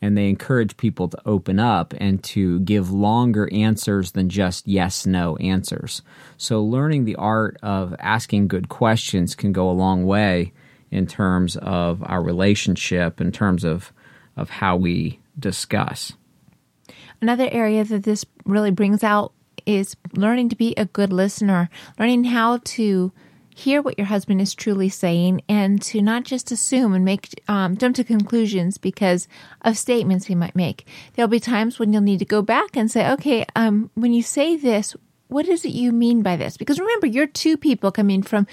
and 0.00 0.16
they 0.16 0.28
encourage 0.28 0.76
people 0.76 1.08
to 1.08 1.18
open 1.26 1.58
up 1.58 1.92
and 1.98 2.22
to 2.22 2.60
give 2.60 2.90
longer 2.90 3.52
answers 3.52 4.12
than 4.12 4.28
just 4.28 4.66
yes 4.66 5.04
no 5.04 5.36
answers. 5.36 6.02
So 6.36 6.62
learning 6.62 7.04
the 7.04 7.16
art 7.16 7.58
of 7.62 7.94
asking 7.98 8.48
good 8.48 8.68
questions 8.68 9.34
can 9.34 9.52
go 9.52 9.68
a 9.68 9.72
long 9.72 10.06
way 10.06 10.52
in 10.90 11.06
terms 11.06 11.56
of 11.56 12.02
our 12.04 12.22
relationship, 12.22 13.20
in 13.20 13.32
terms 13.32 13.64
of 13.64 13.92
of 14.36 14.50
how 14.50 14.76
we 14.76 15.20
discuss. 15.38 16.12
Another 17.20 17.48
area 17.50 17.84
that 17.84 18.04
this 18.04 18.24
really 18.44 18.70
brings 18.70 19.04
out 19.04 19.32
is 19.66 19.96
learning 20.14 20.48
to 20.48 20.56
be 20.56 20.74
a 20.76 20.86
good 20.86 21.12
listener, 21.12 21.68
learning 21.98 22.24
how 22.24 22.58
to 22.64 23.12
hear 23.54 23.82
what 23.82 23.98
your 23.98 24.06
husband 24.06 24.40
is 24.40 24.54
truly 24.54 24.88
saying 24.88 25.42
and 25.48 25.82
to 25.82 26.00
not 26.00 26.24
just 26.24 26.50
assume 26.50 26.94
and 26.94 27.04
make 27.04 27.42
um, 27.48 27.76
jump 27.76 27.94
to 27.96 28.04
conclusions 28.04 28.78
because 28.78 29.28
of 29.62 29.76
statements 29.76 30.26
he 30.26 30.34
might 30.34 30.56
make. 30.56 30.86
There'll 31.14 31.28
be 31.28 31.40
times 31.40 31.78
when 31.78 31.92
you'll 31.92 32.02
need 32.02 32.20
to 32.20 32.24
go 32.24 32.40
back 32.40 32.76
and 32.76 32.90
say, 32.90 33.10
okay, 33.12 33.44
um, 33.54 33.90
when 33.94 34.14
you 34.14 34.22
say 34.22 34.56
this, 34.56 34.96
what 35.28 35.46
is 35.46 35.64
it 35.64 35.70
you 35.70 35.92
mean 35.92 36.22
by 36.22 36.36
this? 36.36 36.56
Because 36.56 36.80
remember, 36.80 37.06
you're 37.06 37.26
two 37.26 37.56
people 37.56 37.92
coming 37.92 38.22
from 38.22 38.46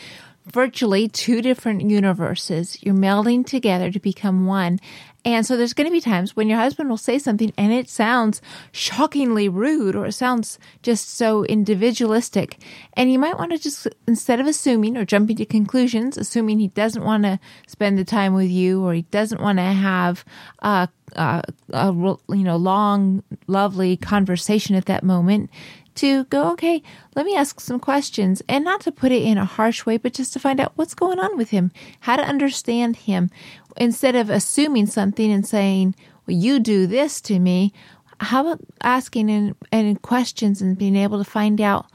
virtually 0.52 1.08
two 1.08 1.42
different 1.42 1.82
universes. 1.82 2.82
You're 2.82 2.96
melding 2.96 3.46
together 3.46 3.92
to 3.92 4.00
become 4.00 4.46
one. 4.46 4.80
And 5.26 5.46
so 5.46 5.58
there's 5.58 5.74
going 5.74 5.88
to 5.88 5.92
be 5.92 6.00
times 6.00 6.38
when 6.38 6.48
your 6.48 6.58
husband 6.58 6.90
will 6.90 6.96
say 6.96 7.20
something 7.20 7.52
and 7.58 7.74
it 7.74 7.90
sounds 7.90 8.42
shockingly 8.72 9.50
rude 9.50 9.94
or 9.94 10.06
it 10.06 10.14
sounds 10.14 10.58
just 10.84 11.10
so 11.10 11.44
individualistic. 11.44 12.60
And 12.94 13.12
you 13.12 13.20
might 13.20 13.38
want 13.38 13.52
to 13.52 13.58
just, 13.58 13.90
instead 14.08 14.40
of 14.40 14.48
assuming 14.48 14.96
or 14.96 15.04
jumping 15.04 15.36
to 15.38 15.46
conclusions, 15.46 16.18
assuming 16.18 16.60
he 16.60 16.70
doesn't 16.70 17.04
want 17.04 17.24
to 17.24 17.40
spend 17.68 17.98
the 17.98 18.06
time 18.06 18.36
with 18.36 18.50
you 18.50 18.86
or 18.86 18.94
he 18.94 19.02
doesn't 19.02 19.42
want 19.42 19.58
to 19.58 19.64
have 19.64 20.24
uh, 20.62 20.88
uh, 21.16 21.42
a, 21.74 21.78
a, 21.78 21.92
a 21.92 22.18
you 22.30 22.44
know, 22.44 22.56
long, 22.56 23.24
lovely 23.48 23.98
conversation 23.98 24.76
at 24.76 24.86
that 24.86 25.04
moment, 25.04 25.50
to 25.98 26.24
go, 26.26 26.52
okay, 26.52 26.82
let 27.16 27.26
me 27.26 27.36
ask 27.36 27.60
some 27.60 27.80
questions 27.80 28.42
and 28.48 28.64
not 28.64 28.82
to 28.82 28.92
put 28.92 29.12
it 29.12 29.24
in 29.24 29.38
a 29.38 29.46
harsh 29.46 29.86
way, 29.86 29.98
but 29.98 30.14
just 30.14 30.34
to 30.34 30.40
find 30.40 30.60
out 30.60 30.74
what's 30.76 30.94
going 30.94 31.20
on 31.20 31.38
with 31.38 31.50
him, 31.50 31.72
how 32.02 32.16
to 32.16 32.24
understand 32.24 32.96
him 32.96 33.30
instead 33.76 34.16
of 34.16 34.30
assuming 34.30 34.88
something 34.88 35.32
and 35.32 35.46
saying, 35.46 35.96
well, 36.26 36.38
you 36.38 36.60
do 36.60 36.88
this 36.88 37.22
to 37.22 37.40
me. 37.40 37.74
How 38.20 38.42
about 38.42 38.62
asking 38.82 39.30
and, 39.30 39.56
and 39.72 40.02
questions 40.02 40.62
and 40.62 40.78
being 40.78 40.96
able 40.96 41.24
to 41.24 41.30
find 41.30 41.62
out 41.62 41.86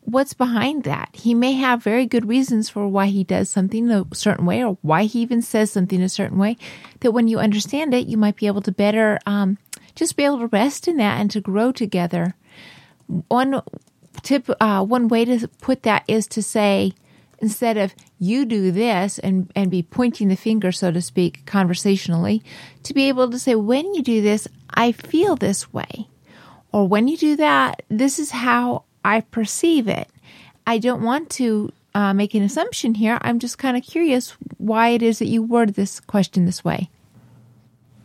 what's 0.00 0.34
behind 0.34 0.84
that? 0.84 1.10
He 1.12 1.34
may 1.34 1.52
have 1.52 1.82
very 1.82 2.06
good 2.06 2.28
reasons 2.28 2.68
for 2.68 2.86
why 2.86 3.06
he 3.06 3.24
does 3.24 3.48
something 3.48 3.90
a 3.90 4.06
certain 4.12 4.46
way 4.46 4.64
or 4.64 4.78
why 4.82 5.04
he 5.04 5.20
even 5.20 5.42
says 5.42 5.70
something 5.70 6.02
a 6.02 6.08
certain 6.08 6.38
way 6.38 6.56
that 7.00 7.12
when 7.12 7.28
you 7.28 7.38
understand 7.38 7.94
it, 7.94 8.06
you 8.06 8.16
might 8.16 8.36
be 8.36 8.46
able 8.46 8.62
to 8.62 8.72
better, 8.72 9.18
um, 9.26 9.58
just 9.94 10.16
be 10.16 10.24
able 10.24 10.40
to 10.40 10.46
rest 10.48 10.88
in 10.88 10.98
that 10.98 11.20
and 11.20 11.30
to 11.30 11.40
grow 11.40 11.72
together 11.72 12.34
one 13.28 13.62
tip, 14.22 14.48
uh, 14.60 14.84
one 14.84 15.08
way 15.08 15.24
to 15.24 15.48
put 15.60 15.82
that 15.82 16.04
is 16.08 16.26
to 16.28 16.42
say, 16.42 16.92
instead 17.38 17.76
of 17.76 17.94
you 18.18 18.44
do 18.44 18.70
this 18.70 19.18
and, 19.18 19.50
and 19.54 19.70
be 19.70 19.82
pointing 19.82 20.28
the 20.28 20.36
finger, 20.36 20.72
so 20.72 20.90
to 20.90 21.02
speak, 21.02 21.44
conversationally, 21.46 22.42
to 22.82 22.94
be 22.94 23.08
able 23.08 23.30
to 23.30 23.38
say, 23.38 23.54
when 23.54 23.92
you 23.94 24.02
do 24.02 24.22
this, 24.22 24.48
I 24.70 24.92
feel 24.92 25.36
this 25.36 25.72
way. 25.72 26.08
Or 26.72 26.88
when 26.88 27.06
you 27.06 27.16
do 27.16 27.36
that, 27.36 27.82
this 27.88 28.18
is 28.18 28.30
how 28.30 28.84
I 29.04 29.20
perceive 29.20 29.86
it. 29.88 30.08
I 30.66 30.78
don't 30.78 31.02
want 31.02 31.30
to 31.30 31.72
uh, 31.94 32.14
make 32.14 32.34
an 32.34 32.42
assumption 32.42 32.94
here. 32.94 33.18
I'm 33.20 33.38
just 33.38 33.58
kind 33.58 33.76
of 33.76 33.84
curious 33.84 34.30
why 34.56 34.88
it 34.88 35.02
is 35.02 35.18
that 35.18 35.28
you 35.28 35.42
word 35.42 35.74
this 35.74 36.00
question 36.00 36.46
this 36.46 36.64
way. 36.64 36.90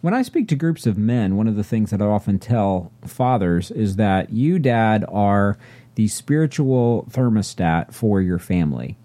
When 0.01 0.13
I 0.13 0.21
speak 0.21 0.47
to 0.47 0.55
groups 0.55 0.87
of 0.87 0.97
men, 0.97 1.35
one 1.35 1.49
of 1.49 1.57
the 1.57 1.63
things 1.63 1.91
that 1.91 2.01
I 2.01 2.05
often 2.05 2.39
tell 2.39 2.89
fathers 3.05 3.69
is 3.69 3.97
that 3.97 4.31
you, 4.31 4.57
dad, 4.57 5.03
are 5.09 5.57
the 5.95 6.07
spiritual 6.07 7.05
thermostat 7.11 7.93
for 7.93 8.21
your 8.21 8.39
family. 8.39 8.95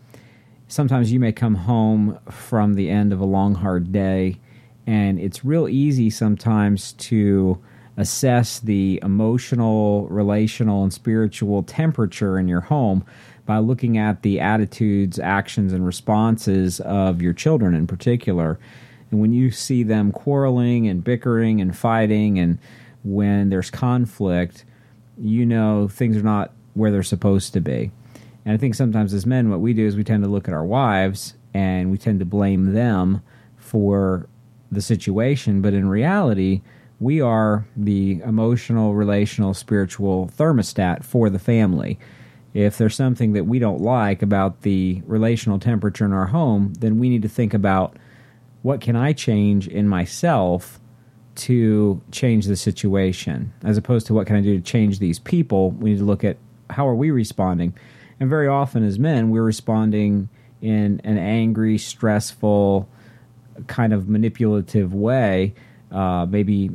Sometimes 0.68 1.10
you 1.10 1.18
may 1.18 1.32
come 1.32 1.56
home 1.56 2.20
from 2.30 2.74
the 2.74 2.90
end 2.90 3.12
of 3.12 3.18
a 3.18 3.24
long, 3.24 3.56
hard 3.56 3.90
day, 3.90 4.38
and 4.86 5.18
it's 5.18 5.44
real 5.44 5.68
easy 5.68 6.10
sometimes 6.10 6.92
to 6.92 7.60
assess 7.96 8.60
the 8.60 9.00
emotional, 9.02 10.06
relational, 10.06 10.84
and 10.84 10.92
spiritual 10.92 11.64
temperature 11.64 12.38
in 12.38 12.46
your 12.46 12.60
home 12.60 13.04
by 13.46 13.58
looking 13.58 13.98
at 13.98 14.22
the 14.22 14.38
attitudes, 14.38 15.18
actions, 15.18 15.72
and 15.72 15.84
responses 15.84 16.78
of 16.78 17.20
your 17.20 17.32
children 17.32 17.74
in 17.74 17.88
particular. 17.88 18.60
And 19.14 19.21
when 19.21 19.33
you 19.33 19.52
see 19.52 19.85
them 19.85 20.11
quarreling 20.11 20.88
and 20.88 21.04
bickering 21.04 21.61
and 21.61 21.76
fighting, 21.76 22.37
and 22.40 22.59
when 23.04 23.49
there's 23.49 23.71
conflict, 23.71 24.64
you 25.16 25.47
know 25.47 25.87
things 25.87 26.16
are 26.16 26.23
not 26.23 26.50
where 26.73 26.90
they're 26.90 27.04
supposed 27.04 27.52
to 27.52 27.61
be. 27.61 27.92
And 28.44 28.54
I 28.54 28.56
think 28.56 28.75
sometimes 28.75 29.14
as 29.14 29.25
men, 29.25 29.50
what 29.50 29.61
we 29.61 29.73
do 29.73 29.87
is 29.87 29.94
we 29.94 30.02
tend 30.02 30.25
to 30.25 30.28
look 30.28 30.49
at 30.49 30.54
our 30.54 30.64
wives 30.64 31.35
and 31.54 31.92
we 31.92 31.97
tend 31.97 32.18
to 32.18 32.25
blame 32.25 32.73
them 32.73 33.23
for 33.56 34.28
the 34.73 34.83
situation. 34.83 35.62
But 35.62 35.75
in 35.75 35.88
reality, 35.88 36.62
we 36.99 37.21
are 37.21 37.68
the 37.76 38.21
emotional, 38.25 38.97
relational, 38.97 39.54
spiritual 39.54 40.28
thermostat 40.37 41.04
for 41.04 41.30
the 41.30 41.38
family. 41.38 42.00
If 42.52 42.78
there's 42.78 42.97
something 42.97 43.33
that 43.35 43.47
we 43.47 43.61
don't 43.61 43.80
like 43.80 44.23
about 44.23 44.62
the 44.62 45.02
relational 45.06 45.61
temperature 45.61 46.04
in 46.04 46.12
our 46.12 46.26
home, 46.26 46.73
then 46.80 46.99
we 46.99 47.09
need 47.09 47.23
to 47.23 47.28
think 47.28 47.54
about 47.54 47.97
what 48.64 48.80
can 48.80 48.97
I 48.97 49.12
change 49.12 49.68
in 49.68 49.87
myself 49.87 50.80
to 51.35 52.00
change 52.12 52.47
the 52.47 52.56
situation, 52.56 53.52
as 53.62 53.76
opposed 53.76 54.06
to 54.06 54.14
what 54.14 54.26
can 54.26 54.37
I 54.37 54.40
do 54.40 54.56
to 54.56 54.62
change 54.64 55.00
these 55.00 55.18
people. 55.18 55.71
We 55.73 55.90
need 55.90 55.99
to 55.99 56.04
look 56.04 56.25
at 56.25 56.38
how 56.71 56.88
are 56.88 56.94
we 56.94 57.11
responding, 57.11 57.75
and 58.18 58.30
very 58.30 58.49
often 58.49 58.83
as 58.83 58.99
men, 58.99 59.28
we're 59.28 59.42
responding 59.42 60.30
in 60.62 61.02
an 61.04 61.18
angry, 61.18 61.76
stressful, 61.76 62.88
kind 63.66 63.92
of 63.92 64.09
manipulative 64.09 64.94
way. 64.94 65.52
Uh, 65.92 66.25
maybe 66.25 66.71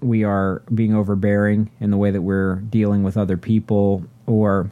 we 0.00 0.24
are 0.24 0.62
being 0.74 0.94
overbearing 0.94 1.70
in 1.78 1.90
the 1.90 1.98
way 1.98 2.10
that 2.10 2.22
we're 2.22 2.54
dealing 2.70 3.02
with 3.02 3.18
other 3.18 3.36
people, 3.36 4.02
or 4.26 4.70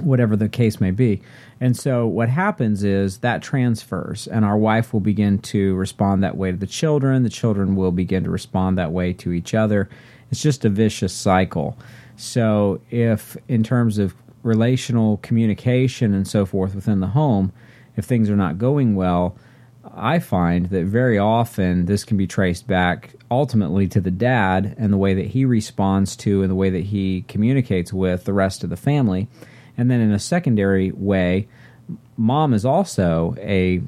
whatever 0.00 0.34
the 0.34 0.48
case 0.48 0.80
may 0.80 0.90
be. 0.90 1.22
And 1.64 1.74
so 1.74 2.06
what 2.06 2.28
happens 2.28 2.84
is 2.84 3.20
that 3.20 3.40
transfers, 3.40 4.26
and 4.26 4.44
our 4.44 4.58
wife 4.58 4.92
will 4.92 5.00
begin 5.00 5.38
to 5.38 5.74
respond 5.76 6.22
that 6.22 6.36
way 6.36 6.50
to 6.50 6.58
the 6.58 6.66
children. 6.66 7.22
The 7.22 7.30
children 7.30 7.74
will 7.74 7.90
begin 7.90 8.22
to 8.24 8.30
respond 8.30 8.76
that 8.76 8.92
way 8.92 9.14
to 9.14 9.32
each 9.32 9.54
other. 9.54 9.88
It's 10.30 10.42
just 10.42 10.66
a 10.66 10.68
vicious 10.68 11.14
cycle. 11.14 11.78
So, 12.16 12.82
if 12.90 13.38
in 13.48 13.62
terms 13.62 13.96
of 13.96 14.14
relational 14.42 15.16
communication 15.22 16.12
and 16.12 16.28
so 16.28 16.44
forth 16.44 16.74
within 16.74 17.00
the 17.00 17.06
home, 17.06 17.50
if 17.96 18.04
things 18.04 18.28
are 18.28 18.36
not 18.36 18.58
going 18.58 18.94
well, 18.94 19.34
I 19.90 20.18
find 20.18 20.66
that 20.66 20.84
very 20.84 21.18
often 21.18 21.86
this 21.86 22.04
can 22.04 22.18
be 22.18 22.26
traced 22.26 22.66
back 22.66 23.14
ultimately 23.30 23.88
to 23.88 24.02
the 24.02 24.10
dad 24.10 24.74
and 24.76 24.92
the 24.92 24.98
way 24.98 25.14
that 25.14 25.28
he 25.28 25.46
responds 25.46 26.14
to 26.16 26.42
and 26.42 26.50
the 26.50 26.54
way 26.54 26.68
that 26.68 26.84
he 26.84 27.22
communicates 27.26 27.90
with 27.90 28.24
the 28.24 28.34
rest 28.34 28.64
of 28.64 28.68
the 28.68 28.76
family. 28.76 29.28
And 29.76 29.90
then 29.90 30.00
in 30.00 30.12
a 30.12 30.18
secondary 30.18 30.92
way, 30.92 31.48
mom 32.16 32.54
is 32.54 32.64
also 32.64 33.34
a 33.38 33.82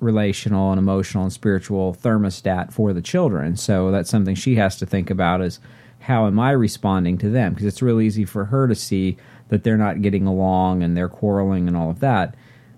relational 0.00 0.70
and 0.70 0.78
emotional 0.78 1.24
and 1.24 1.32
spiritual 1.32 1.94
thermostat 1.94 2.72
for 2.72 2.92
the 2.92 3.02
children. 3.02 3.56
So 3.56 3.90
that's 3.90 4.10
something 4.10 4.34
she 4.34 4.56
has 4.56 4.76
to 4.76 4.86
think 4.86 5.10
about 5.10 5.42
is 5.42 5.60
how 6.00 6.26
am 6.26 6.40
I 6.40 6.52
responding 6.52 7.18
to 7.18 7.28
them? 7.28 7.52
Because 7.52 7.66
it's 7.66 7.82
real 7.82 8.00
easy 8.00 8.24
for 8.24 8.46
her 8.46 8.66
to 8.66 8.74
see 8.74 9.18
that 9.48 9.62
they're 9.64 9.76
not 9.76 10.00
getting 10.00 10.26
along 10.26 10.82
and 10.82 10.96
they're 10.96 11.08
quarreling 11.08 11.68
and 11.68 11.76
all 11.76 11.90
of 11.90 12.00
that. 12.00 12.34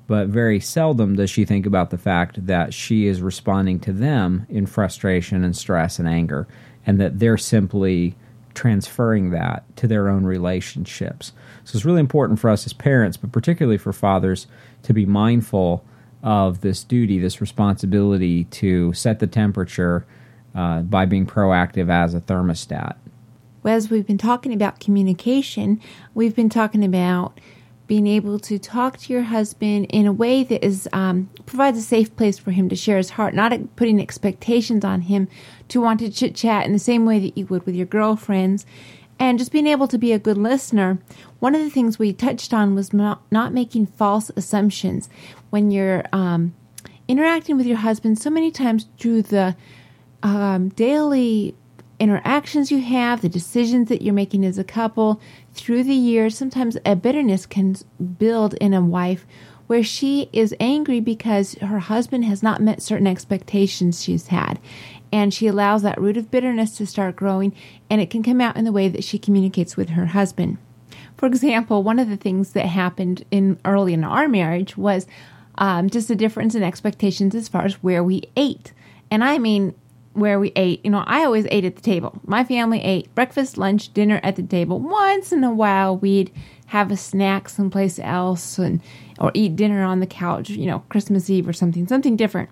But 0.08 0.28
very 0.28 0.58
seldom 0.58 1.14
does 1.14 1.30
she 1.30 1.44
think 1.44 1.64
about 1.64 1.90
the 1.90 1.98
fact 1.98 2.44
that 2.46 2.74
she 2.74 3.06
is 3.06 3.22
responding 3.22 3.78
to 3.80 3.92
them 3.92 4.46
in 4.48 4.66
frustration 4.66 5.44
and 5.44 5.56
stress 5.56 5.98
and 5.98 6.08
anger, 6.08 6.48
and 6.84 7.00
that 7.00 7.20
they're 7.20 7.38
simply 7.38 8.16
transferring 8.54 9.30
that 9.30 9.64
to 9.76 9.86
their 9.86 10.08
own 10.08 10.24
relationships. 10.24 11.32
So 11.64 11.76
it's 11.76 11.84
really 11.84 12.00
important 12.00 12.38
for 12.40 12.50
us 12.50 12.66
as 12.66 12.72
parents, 12.72 13.16
but 13.16 13.32
particularly 13.32 13.78
for 13.78 13.92
fathers, 13.92 14.46
to 14.82 14.92
be 14.92 15.06
mindful 15.06 15.84
of 16.22 16.60
this 16.60 16.84
duty, 16.84 17.18
this 17.18 17.40
responsibility 17.40 18.44
to 18.44 18.92
set 18.92 19.18
the 19.18 19.26
temperature 19.26 20.06
uh, 20.54 20.80
by 20.82 21.04
being 21.06 21.26
proactive 21.26 21.90
as 21.90 22.14
a 22.14 22.20
thermostat. 22.20 22.96
Well, 23.62 23.74
as 23.74 23.90
we've 23.90 24.06
been 24.06 24.18
talking 24.18 24.52
about 24.52 24.80
communication, 24.80 25.80
we've 26.14 26.34
been 26.34 26.48
talking 26.48 26.84
about 26.84 27.38
being 27.92 28.06
able 28.06 28.38
to 28.38 28.58
talk 28.58 28.96
to 28.96 29.12
your 29.12 29.20
husband 29.20 29.84
in 29.90 30.06
a 30.06 30.12
way 30.14 30.42
that 30.42 30.64
is 30.64 30.88
um, 30.94 31.28
provides 31.44 31.76
a 31.76 31.82
safe 31.82 32.16
place 32.16 32.38
for 32.38 32.50
him 32.50 32.66
to 32.66 32.74
share 32.74 32.96
his 32.96 33.10
heart, 33.10 33.34
not 33.34 33.52
putting 33.76 34.00
expectations 34.00 34.82
on 34.82 35.02
him 35.02 35.28
to 35.68 35.78
want 35.78 36.00
to 36.00 36.08
chit 36.08 36.34
chat 36.34 36.64
in 36.64 36.72
the 36.72 36.78
same 36.78 37.04
way 37.04 37.18
that 37.18 37.36
you 37.36 37.44
would 37.44 37.66
with 37.66 37.74
your 37.74 37.84
girlfriends, 37.84 38.64
and 39.18 39.38
just 39.38 39.52
being 39.52 39.66
able 39.66 39.86
to 39.86 39.98
be 39.98 40.10
a 40.10 40.18
good 40.18 40.38
listener. 40.38 41.00
One 41.38 41.54
of 41.54 41.60
the 41.60 41.68
things 41.68 41.98
we 41.98 42.14
touched 42.14 42.54
on 42.54 42.74
was 42.74 42.94
not, 42.94 43.20
not 43.30 43.52
making 43.52 43.88
false 43.88 44.30
assumptions 44.36 45.10
when 45.50 45.70
you're 45.70 46.02
um, 46.14 46.54
interacting 47.08 47.58
with 47.58 47.66
your 47.66 47.76
husband. 47.76 48.18
So 48.18 48.30
many 48.30 48.50
times 48.50 48.86
through 48.98 49.20
the 49.24 49.54
um, 50.22 50.70
daily 50.70 51.54
interactions 52.02 52.72
you 52.72 52.80
have, 52.80 53.22
the 53.22 53.28
decisions 53.28 53.88
that 53.88 54.02
you're 54.02 54.12
making 54.12 54.44
as 54.44 54.58
a 54.58 54.64
couple 54.64 55.20
through 55.54 55.84
the 55.84 55.94
years, 55.94 56.36
sometimes 56.36 56.76
a 56.84 56.96
bitterness 56.96 57.46
can 57.46 57.76
build 58.18 58.54
in 58.54 58.74
a 58.74 58.80
wife 58.80 59.24
where 59.68 59.84
she 59.84 60.28
is 60.32 60.52
angry 60.58 60.98
because 60.98 61.54
her 61.54 61.78
husband 61.78 62.24
has 62.24 62.42
not 62.42 62.60
met 62.60 62.82
certain 62.82 63.06
expectations 63.06 64.02
she's 64.02 64.26
had. 64.26 64.58
And 65.12 65.32
she 65.32 65.46
allows 65.46 65.82
that 65.82 66.00
root 66.00 66.16
of 66.16 66.28
bitterness 66.28 66.76
to 66.78 66.86
start 66.86 67.14
growing, 67.14 67.54
and 67.88 68.00
it 68.00 68.10
can 68.10 68.24
come 68.24 68.40
out 68.40 68.56
in 68.56 68.64
the 68.64 68.72
way 68.72 68.88
that 68.88 69.04
she 69.04 69.16
communicates 69.16 69.76
with 69.76 69.90
her 69.90 70.06
husband. 70.06 70.58
For 71.16 71.26
example, 71.26 71.84
one 71.84 72.00
of 72.00 72.08
the 72.08 72.16
things 72.16 72.52
that 72.54 72.66
happened 72.66 73.24
in 73.30 73.60
early 73.64 73.94
in 73.94 74.02
our 74.02 74.26
marriage 74.26 74.76
was 74.76 75.06
um, 75.54 75.88
just 75.88 76.10
a 76.10 76.16
difference 76.16 76.56
in 76.56 76.64
expectations 76.64 77.36
as 77.36 77.48
far 77.48 77.64
as 77.64 77.74
where 77.74 78.02
we 78.02 78.24
ate. 78.36 78.72
And 79.08 79.22
I 79.22 79.38
mean, 79.38 79.74
where 80.14 80.38
we 80.38 80.52
ate. 80.56 80.84
You 80.84 80.90
know, 80.90 81.04
I 81.06 81.24
always 81.24 81.46
ate 81.50 81.64
at 81.64 81.76
the 81.76 81.82
table. 81.82 82.18
My 82.26 82.44
family 82.44 82.82
ate 82.82 83.14
breakfast, 83.14 83.58
lunch, 83.58 83.92
dinner 83.92 84.20
at 84.22 84.36
the 84.36 84.42
table. 84.42 84.78
Once 84.78 85.32
in 85.32 85.44
a 85.44 85.52
while, 85.52 85.96
we'd 85.96 86.32
have 86.66 86.90
a 86.90 86.96
snack 86.96 87.48
someplace 87.48 87.98
else 87.98 88.58
and 88.58 88.80
or 89.18 89.30
eat 89.34 89.56
dinner 89.56 89.84
on 89.84 90.00
the 90.00 90.06
couch, 90.06 90.50
you 90.50 90.66
know, 90.66 90.80
Christmas 90.88 91.28
Eve 91.28 91.48
or 91.48 91.52
something, 91.52 91.86
something 91.86 92.16
different. 92.16 92.50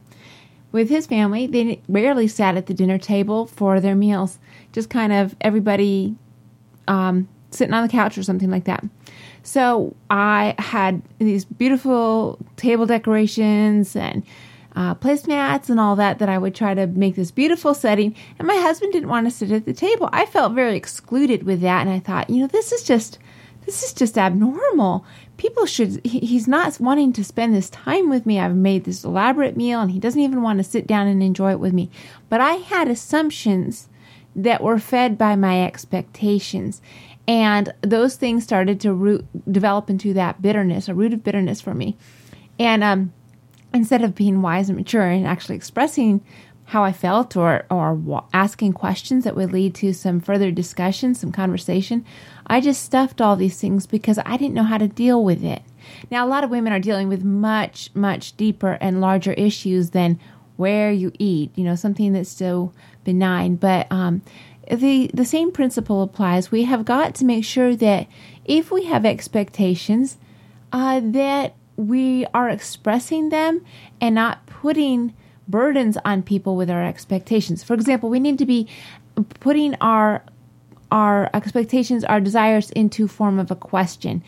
With 0.73 0.88
his 0.88 1.07
family, 1.07 1.46
they 1.46 1.81
rarely 1.88 2.29
sat 2.29 2.57
at 2.57 2.66
the 2.66 2.75
dinner 2.75 2.99
table 2.99 3.46
for 3.46 3.81
their 3.81 3.96
meals. 3.96 4.38
Just 4.73 4.88
kind 4.88 5.12
of 5.12 5.35
everybody 5.40 6.14
um, 6.87 7.29
sitting 7.51 7.75
on 7.75 7.83
the 7.83 7.88
couch 7.90 8.16
or 8.16 8.23
something 8.23 8.51
like 8.51 8.64
that. 8.64 8.85
So 9.42 9.96
I 10.11 10.55
had 10.59 11.03
these 11.18 11.44
beautiful 11.44 12.38
table 12.57 12.87
decorations 12.87 13.96
and 13.96 14.23
uh, 14.76 14.94
placemats 14.94 15.68
and 15.68 15.80
all 15.80 15.96
that 15.96 16.18
that 16.18 16.28
I 16.28 16.38
would 16.38 16.54
try 16.54 16.74
to 16.74 16.87
make 16.87 17.16
this 17.16 17.30
beautiful 17.30 17.74
setting. 17.74 18.14
And 18.38 18.46
my 18.46 18.56
husband 18.56 18.92
didn't 18.92 19.09
want 19.09 19.26
to 19.26 19.30
sit 19.30 19.50
at 19.50 19.64
the 19.64 19.72
table. 19.72 20.09
I 20.12 20.26
felt 20.26 20.52
very 20.52 20.76
excluded 20.76 21.42
with 21.42 21.61
that, 21.61 21.83
and 21.87 21.90
I 21.90 21.98
thought, 21.98 22.30
you 22.30 22.40
know, 22.40 22.46
this 22.46 22.72
is 22.72 22.83
just 22.83 23.18
this 23.66 23.83
is 23.83 23.92
just 23.92 24.18
abnormal. 24.18 25.04
People 25.37 25.66
should. 25.66 26.00
He, 26.04 26.20
he's 26.20 26.48
not 26.48 26.80
wanting 26.80 27.12
to 27.14 27.24
spend 27.24 27.54
this 27.54 27.70
time 27.70 28.11
with 28.11 28.26
me. 28.26 28.38
I've 28.38 28.54
made 28.54 28.85
this 28.85 29.04
elaborate 29.04 29.56
meal, 29.56 29.80
and 29.80 29.90
he 29.90 29.98
doesn't 29.98 30.20
even 30.20 30.42
want 30.42 30.59
to 30.59 30.64
sit 30.64 30.87
down 30.87 31.06
and 31.06 31.22
enjoy 31.22 31.52
it 31.52 31.61
with 31.61 31.72
me. 31.72 31.90
But 32.28 32.40
I 32.40 32.54
had 32.54 32.88
assumptions 32.88 33.88
that 34.37 34.62
were 34.62 34.78
fed 34.78 35.18
by 35.18 35.37
my 35.37 35.64
expectations. 35.64 36.80
And 37.26 37.72
those 37.83 38.16
things 38.16 38.42
started 38.42 38.80
to 38.80 38.92
root, 38.92 39.24
develop 39.50 39.90
into 39.90 40.14
that 40.14 40.42
bitterness, 40.42 40.88
a 40.88 40.94
root 40.94 41.12
of 41.12 41.22
bitterness 41.22 41.61
for 41.61 41.74
me. 41.74 41.96
And 42.59 42.83
um, 42.83 43.12
instead 43.72 44.02
of 44.02 44.14
being 44.14 44.42
wise 44.42 44.68
and 44.68 44.76
mature 44.76 45.06
and 45.06 45.26
actually 45.26 45.56
expressing 45.56 46.24
how 46.70 46.85
I 46.85 46.92
felt 46.92 47.37
or 47.37 47.64
or 47.68 48.24
asking 48.33 48.74
questions 48.74 49.24
that 49.24 49.35
would 49.35 49.52
lead 49.52 49.74
to 49.76 49.92
some 49.92 50.20
further 50.20 50.52
discussion, 50.52 51.14
some 51.14 51.33
conversation, 51.33 52.04
I 52.46 52.61
just 52.61 52.83
stuffed 52.83 53.20
all 53.20 53.35
these 53.35 53.61
things 53.61 53.87
because 53.87 54.20
I 54.24 54.37
didn't 54.37 54.54
know 54.54 54.62
how 54.62 54.78
to 54.78 54.87
deal 54.87 55.24
with 55.24 55.42
it. 55.42 55.62
Now, 56.11 56.24
a 56.24 56.28
lot 56.28 56.44
of 56.44 56.50
women 56.50 56.72
are 56.72 56.78
dealing 56.78 57.09
with 57.09 57.24
much 57.24 57.90
much 57.94 58.37
deeper 58.37 58.78
and 58.80 59.00
larger 59.00 59.33
issues 59.33 59.90
than 59.90 60.20
where 60.56 60.92
you 60.92 61.11
eat, 61.18 61.50
you 61.56 61.64
know, 61.64 61.74
something 61.74 62.12
that's 62.12 62.30
so 62.30 62.72
benign, 63.02 63.56
but 63.56 63.90
um, 63.90 64.22
the 64.70 65.11
the 65.12 65.24
same 65.24 65.50
principle 65.50 66.02
applies. 66.02 66.52
We 66.52 66.64
have 66.64 66.85
got 66.85 67.14
to 67.16 67.24
make 67.24 67.44
sure 67.44 67.74
that 67.76 68.06
if 68.44 68.70
we 68.70 68.85
have 68.85 69.04
expectations 69.04 70.18
uh, 70.72 71.00
that 71.02 71.54
we 71.87 72.27
are 72.35 72.49
expressing 72.49 73.31
them 73.31 73.64
and 74.01 74.14
not 74.14 74.47
putting 74.47 75.14
burdens 75.49 75.97
on 76.05 76.23
people 76.23 76.57
with 76.57 76.71
our 76.71 76.85
expectations. 76.85 77.64
For 77.64 77.75
example, 77.75 78.09
we 78.09 78.21
need 78.21 78.38
to 78.38 78.47
be 78.47 78.69
putting 79.40 79.75
our 79.77 80.25
our 80.93 81.31
expectations, 81.35 82.03
our 82.05 82.21
desires 82.21 82.71
into 82.73 83.07
form 83.07 83.38
of 83.38 83.51
a 83.51 83.55
question. 83.55 84.25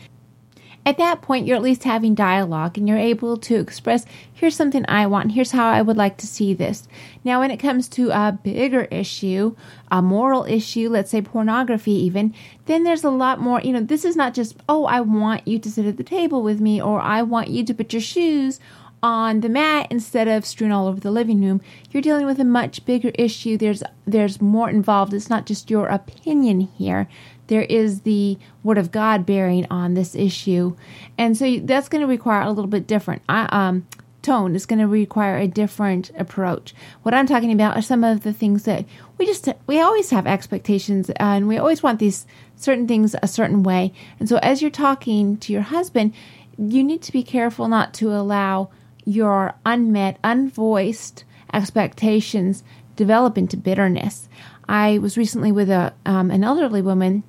At 0.85 0.97
that 0.97 1.21
point, 1.21 1.47
you're 1.47 1.55
at 1.55 1.63
least 1.63 1.85
having 1.85 2.13
dialogue 2.13 2.77
and 2.77 2.87
you're 2.87 2.97
able 2.97 3.37
to 3.37 3.55
express, 3.55 4.05
here's 4.33 4.55
something 4.55 4.83
I 4.89 5.07
want, 5.07 5.31
here's 5.31 5.51
how 5.51 5.69
I 5.69 5.81
would 5.81 5.95
like 5.95 6.17
to 6.17 6.27
see 6.27 6.53
this. 6.53 6.87
Now, 7.23 7.39
when 7.39 7.51
it 7.51 7.57
comes 7.57 7.87
to 7.89 8.09
a 8.09 8.37
bigger 8.43 8.83
issue, 8.85 9.55
a 9.89 10.01
moral 10.01 10.43
issue, 10.43 10.89
let's 10.89 11.11
say 11.11 11.21
pornography 11.21 11.93
even, 11.93 12.33
then 12.65 12.83
there's 12.83 13.05
a 13.05 13.09
lot 13.09 13.39
more, 13.39 13.61
you 13.61 13.71
know, 13.71 13.79
this 13.79 14.03
is 14.03 14.17
not 14.17 14.33
just, 14.33 14.57
oh, 14.67 14.85
I 14.85 14.99
want 14.99 15.47
you 15.47 15.57
to 15.59 15.71
sit 15.71 15.85
at 15.85 15.95
the 15.95 16.03
table 16.03 16.43
with 16.43 16.59
me 16.59 16.81
or 16.81 16.99
I 16.99 17.21
want 17.21 17.47
you 17.47 17.63
to 17.63 17.73
put 17.73 17.93
your 17.93 18.01
shoes 18.01 18.59
on 19.03 19.41
the 19.41 19.49
mat 19.49 19.87
instead 19.89 20.29
of 20.29 20.45
strewn 20.45 20.71
all 20.71 20.87
over 20.87 20.99
the 20.99 21.11
living 21.11 21.41
room. 21.43 21.61
You're 21.91 22.01
dealing 22.01 22.25
with 22.25 22.39
a 22.39 22.45
much 22.45 22.85
bigger 22.85 23.11
issue. 23.15 23.57
There's 23.57 23.83
there's 24.05 24.41
more 24.41 24.69
involved. 24.69 25.13
It's 25.13 25.29
not 25.29 25.45
just 25.45 25.69
your 25.69 25.87
opinion 25.87 26.61
here. 26.61 27.09
There 27.47 27.63
is 27.63 28.01
the 28.01 28.37
word 28.63 28.77
of 28.77 28.91
God 28.91 29.25
bearing 29.25 29.67
on 29.69 29.93
this 29.93 30.15
issue, 30.15 30.75
and 31.17 31.37
so 31.37 31.59
that's 31.59 31.89
going 31.89 32.01
to 32.01 32.07
require 32.07 32.41
a 32.41 32.49
little 32.49 32.67
bit 32.67 32.87
different. 32.87 33.21
I, 33.27 33.47
um, 33.51 33.87
tone 34.23 34.55
is 34.55 34.65
going 34.65 34.79
to 34.79 34.87
require 34.87 35.37
a 35.37 35.47
different 35.47 36.09
approach. 36.17 36.73
What 37.03 37.13
I'm 37.13 37.27
talking 37.27 37.51
about 37.51 37.77
are 37.77 37.81
some 37.81 38.03
of 38.03 38.23
the 38.23 38.33
things 38.33 38.63
that 38.63 38.85
we 39.17 39.25
just 39.25 39.47
we 39.67 39.79
always 39.79 40.09
have 40.09 40.25
expectations 40.25 41.11
and 41.17 41.47
we 41.47 41.57
always 41.57 41.83
want 41.83 41.99
these 41.99 42.25
certain 42.55 42.87
things 42.87 43.15
a 43.21 43.27
certain 43.27 43.61
way. 43.61 43.93
And 44.19 44.27
so 44.27 44.37
as 44.37 44.61
you're 44.61 44.71
talking 44.71 45.37
to 45.37 45.53
your 45.53 45.61
husband, 45.61 46.13
you 46.57 46.83
need 46.83 47.01
to 47.03 47.11
be 47.11 47.23
careful 47.23 47.67
not 47.67 47.93
to 47.95 48.11
allow 48.11 48.69
your 49.05 49.55
unmet, 49.65 50.19
unvoiced 50.23 51.23
expectations 51.53 52.63
develop 52.95 53.37
into 53.37 53.57
bitterness. 53.57 54.29
I 54.67 54.97
was 54.99 55.17
recently 55.17 55.51
with 55.51 55.69
a 55.69 55.93
um, 56.05 56.31
an 56.31 56.43
elderly 56.43 56.81
woman, 56.81 57.23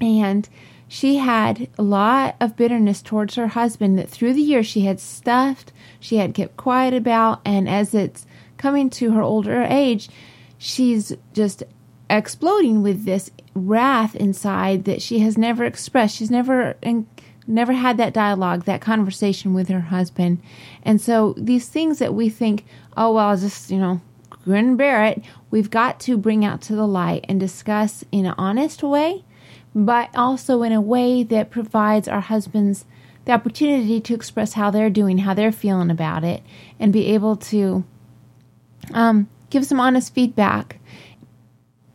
and 0.00 0.48
she 0.86 1.16
had 1.16 1.68
a 1.78 1.82
lot 1.82 2.36
of 2.40 2.56
bitterness 2.56 3.02
towards 3.02 3.34
her 3.34 3.48
husband 3.48 3.98
that 3.98 4.08
through 4.08 4.34
the 4.34 4.42
years 4.42 4.66
she 4.66 4.82
had 4.82 5.00
stuffed, 5.00 5.72
she 5.98 6.16
had 6.16 6.34
kept 6.34 6.56
quiet 6.56 6.94
about, 6.94 7.40
and 7.44 7.68
as 7.68 7.94
it's 7.94 8.26
coming 8.56 8.90
to 8.90 9.12
her 9.12 9.22
older 9.22 9.62
age, 9.62 10.08
she's 10.58 11.12
just 11.32 11.62
exploding 12.08 12.82
with 12.82 13.04
this 13.04 13.30
wrath 13.54 14.14
inside 14.14 14.84
that 14.84 15.02
she 15.02 15.20
has 15.20 15.38
never 15.38 15.64
expressed. 15.64 16.16
She's 16.16 16.30
never 16.30 16.76
in, 16.82 17.06
never 17.46 17.72
had 17.72 17.96
that 17.96 18.14
dialogue, 18.14 18.64
that 18.64 18.80
conversation 18.80 19.54
with 19.54 19.68
her 19.68 19.80
husband. 19.80 20.40
And 20.82 21.00
so 21.00 21.34
these 21.36 21.68
things 21.68 21.98
that 21.98 22.14
we 22.14 22.28
think, 22.28 22.64
oh, 22.96 23.14
well, 23.14 23.36
just, 23.36 23.70
you 23.70 23.78
know, 23.78 24.00
grin 24.30 24.68
and 24.68 24.78
bear 24.78 25.04
it, 25.04 25.22
we've 25.50 25.70
got 25.70 25.98
to 26.00 26.16
bring 26.16 26.44
out 26.44 26.60
to 26.62 26.74
the 26.74 26.86
light 26.86 27.24
and 27.28 27.40
discuss 27.40 28.04
in 28.12 28.26
an 28.26 28.34
honest 28.36 28.82
way, 28.82 29.24
but 29.74 30.08
also 30.14 30.62
in 30.62 30.72
a 30.72 30.80
way 30.80 31.22
that 31.22 31.50
provides 31.50 32.08
our 32.08 32.20
husbands 32.20 32.84
the 33.24 33.32
opportunity 33.32 34.00
to 34.00 34.14
express 34.14 34.52
how 34.52 34.70
they're 34.70 34.90
doing, 34.90 35.18
how 35.18 35.34
they're 35.34 35.52
feeling 35.52 35.90
about 35.90 36.24
it, 36.24 36.42
and 36.78 36.92
be 36.92 37.06
able 37.06 37.36
to 37.36 37.84
um, 38.92 39.28
give 39.50 39.64
some 39.64 39.80
honest 39.80 40.14
feedback. 40.14 40.78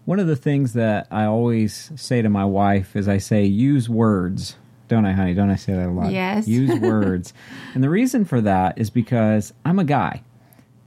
One 0.05 0.19
of 0.19 0.25
the 0.25 0.35
things 0.35 0.73
that 0.73 1.07
I 1.11 1.25
always 1.25 1.91
say 1.95 2.23
to 2.23 2.29
my 2.29 2.45
wife 2.45 2.95
is 2.95 3.07
I 3.07 3.19
say, 3.19 3.45
use 3.45 3.87
words 3.87 4.55
don't 4.89 5.05
I, 5.05 5.13
honey? 5.13 5.33
Don't 5.33 5.51
I 5.51 5.55
say 5.55 5.73
that 5.73 5.87
a 5.87 5.91
lot? 5.91 6.11
Yes. 6.11 6.47
Use 6.49 6.77
words. 6.79 7.33
and 7.73 7.81
the 7.81 7.89
reason 7.89 8.25
for 8.25 8.41
that 8.41 8.77
is 8.77 8.89
because 8.89 9.53
I'm 9.63 9.79
a 9.79 9.85
guy. 9.85 10.23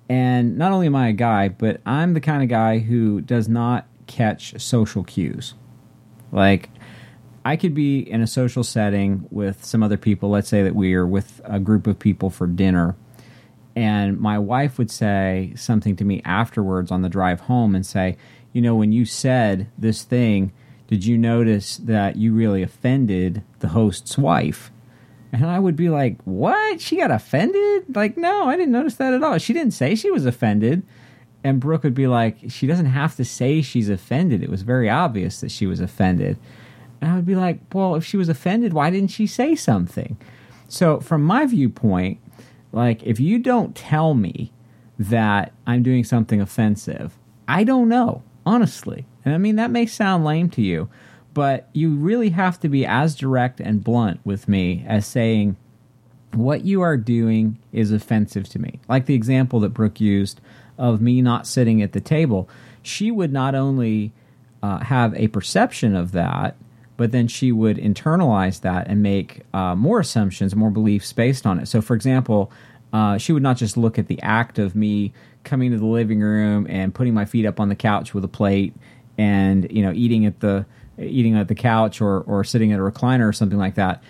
And 0.09 0.59
not 0.59 0.73
only 0.73 0.89
am 0.89 0.97
I 0.97 1.09
a 1.09 1.13
guy, 1.13 1.49
but 1.49 1.81
I'm 1.87 2.13
the 2.13 2.21
kind 2.21 2.43
of 2.43 2.49
guy 2.51 2.81
who 2.81 3.23
does 3.23 3.49
not 3.49 3.87
catch 4.09 4.61
social 4.61 5.05
cues. 5.05 5.55
Like, 6.33 6.69
I 7.45 7.57
could 7.57 7.75
be 7.75 7.99
in 7.99 8.21
a 8.21 8.27
social 8.27 8.63
setting 8.63 9.27
with 9.31 9.65
some 9.65 9.83
other 9.83 9.97
people. 9.97 10.31
Let's 10.31 10.49
say 10.49 10.63
that 10.63 10.75
we 10.75 10.95
are 10.95 11.07
with 11.07 11.41
a 11.45 11.59
group 11.59 11.87
of 11.87 11.99
people 11.99 12.31
for 12.31 12.47
dinner. 12.47 12.97
And 13.75 14.21
my 14.21 14.39
wife 14.39 14.79
would 14.79 14.91
say 14.91 15.53
something 15.57 15.97
to 15.97 16.05
me 16.05 16.23
afterwards 16.25 16.91
on 16.91 17.03
the 17.03 17.09
drive 17.09 17.41
home 17.41 17.75
and 17.75 17.85
say, 17.85 18.17
You 18.53 18.63
know, 18.63 18.77
when 18.77 18.93
you 18.93 19.05
said 19.05 19.69
this 19.77 20.03
thing, 20.05 20.53
did 20.87 21.05
you 21.05 21.17
notice 21.17 21.79
that 21.79 22.17
you 22.17 22.33
really 22.33 22.63
offended 22.63 23.43
the 23.61 23.69
host's 23.69 24.19
wife? 24.19 24.71
And 25.33 25.47
I 25.47 25.59
would 25.59 25.77
be 25.77 25.89
like, 25.89 26.23
What? 26.25 26.81
She 26.81 26.97
got 26.97 27.11
offended? 27.11 27.97
Like, 27.97 28.17
no, 28.17 28.49
I 28.49 28.57
didn't 28.57 28.73
notice 28.73 28.97
that 28.97 29.15
at 29.15 29.23
all. 29.23 29.39
She 29.39 29.53
didn't 29.53 29.73
say 29.73 29.95
she 29.95 30.11
was 30.11 30.27
offended. 30.27 30.83
And 31.43 31.59
Brook 31.59 31.83
would 31.83 31.95
be 31.95 32.07
like, 32.07 32.39
She 32.51 32.67
doesn't 32.69 32.87
have 32.87 33.17
to 33.17 33.25
say 33.25 33.63
she's 33.63 33.89
offended. 33.89 34.43
It 34.43 34.51
was 34.51 34.63
very 34.63 34.89
obvious 34.89 35.41
that 35.41 35.51
she 35.51 35.67
was 35.67 35.81
offended. 35.81 36.39
And 37.03 37.11
I 37.11 37.17
would 37.17 37.27
be 37.27 37.35
like, 37.35 37.59
Well, 37.75 37.97
if 37.97 38.05
she 38.05 38.17
was 38.17 38.29
offended, 38.29 38.73
why 38.73 38.88
didn't 38.88 39.11
she 39.11 39.27
say 39.27 39.55
something? 39.57 40.17
So, 40.69 41.01
from 41.01 41.23
my 41.23 41.45
viewpoint, 41.45 42.19
like, 42.71 43.03
if 43.03 43.21
you 43.21 43.38
don't 43.38 43.77
tell 43.77 44.15
me 44.15 44.53
that 44.99 45.53
I'm 45.67 45.83
doing 45.83 46.05
something 46.05 46.41
offensive, 46.41 47.19
I 47.49 47.65
don't 47.65 47.88
know, 47.88 48.23
honestly. 48.47 49.05
And 49.25 49.35
I 49.35 49.38
mean, 49.38 49.57
that 49.57 49.71
may 49.71 49.85
sound 49.85 50.25
lame 50.25 50.49
to 50.51 50.62
you, 50.62 50.88
but 51.35 51.69
you 51.73 51.91
really 51.91 52.31
have 52.31 52.59
to 52.61 52.69
be 52.69 52.87
as 52.87 53.17
direct 53.17 53.61
and 53.61 53.85
blunt 53.85 54.21
with 54.25 54.49
me 54.49 54.85
as 54.87 55.05
saying, 55.05 55.57
what 56.33 56.65
you 56.65 56.81
are 56.81 56.97
doing 56.97 57.59
is 57.73 57.93
offensive 57.93 58.49
to 58.51 58.59
me. 58.59 58.81
Like 58.88 59.07
the 59.07 59.15
example 59.15 59.61
that 59.61 59.71
Brook 59.71 60.01
used 60.01 60.41
of 60.79 61.01
me 61.03 61.21
not 61.21 61.47
sitting 61.47 61.83
at 61.83 61.93
the 61.93 62.01
table. 62.01 62.49
She 62.83 63.11
would 63.11 63.33
not 63.33 63.55
only 63.55 64.12
uh, 64.62 64.79
have 64.79 65.15
a 65.15 65.29
perception 65.29 65.95
of 65.95 66.12
that, 66.12 66.57
but 67.03 67.11
then 67.11 67.27
she 67.27 67.51
would 67.51 67.79
internalize 67.79 68.61
that 68.61 68.87
and 68.87 69.03
make 69.03 69.41
uh, 69.53 69.75
more 69.75 69.99
assumptions, 69.99 70.55
more 70.55 70.71
beliefs 70.71 71.12
based 71.12 71.49
on 71.49 71.59
it. 71.59 71.67
So, 71.67 71.83
for 71.83 71.97
example, 71.97 72.53
uh, 72.93 73.19
she 73.19 73.33
would 73.33 73.43
not 73.43 73.57
just 73.57 73.77
look 73.77 73.99
at 73.99 74.07
the 74.07 74.23
act 74.23 74.61
of 74.61 74.77
me 74.77 75.12
coming 75.43 75.73
to 75.73 75.79
the 75.79 75.85
living 75.85 76.21
room 76.21 76.65
and 76.71 76.95
putting 76.95 77.12
my 77.12 77.25
feet 77.25 77.45
up 77.45 77.59
on 77.59 77.69
the 77.69 77.75
couch 77.75 78.15
with 78.15 78.23
a 78.23 78.29
plate 78.29 78.73
and 79.19 79.67
you 79.73 79.83
know 79.83 79.93
eating 79.93 80.27
at 80.27 80.38
the 80.38 80.65
eating 80.97 81.35
at 81.35 81.49
the 81.49 81.57
couch 81.57 82.01
or 82.01 82.21
or 82.21 82.45
sitting 82.45 82.71
at 82.71 82.79
a 82.79 82.83
recliner 82.83 83.29
or 83.29 83.33
something 83.33 83.59
like 83.59 83.75
that. 83.75 84.01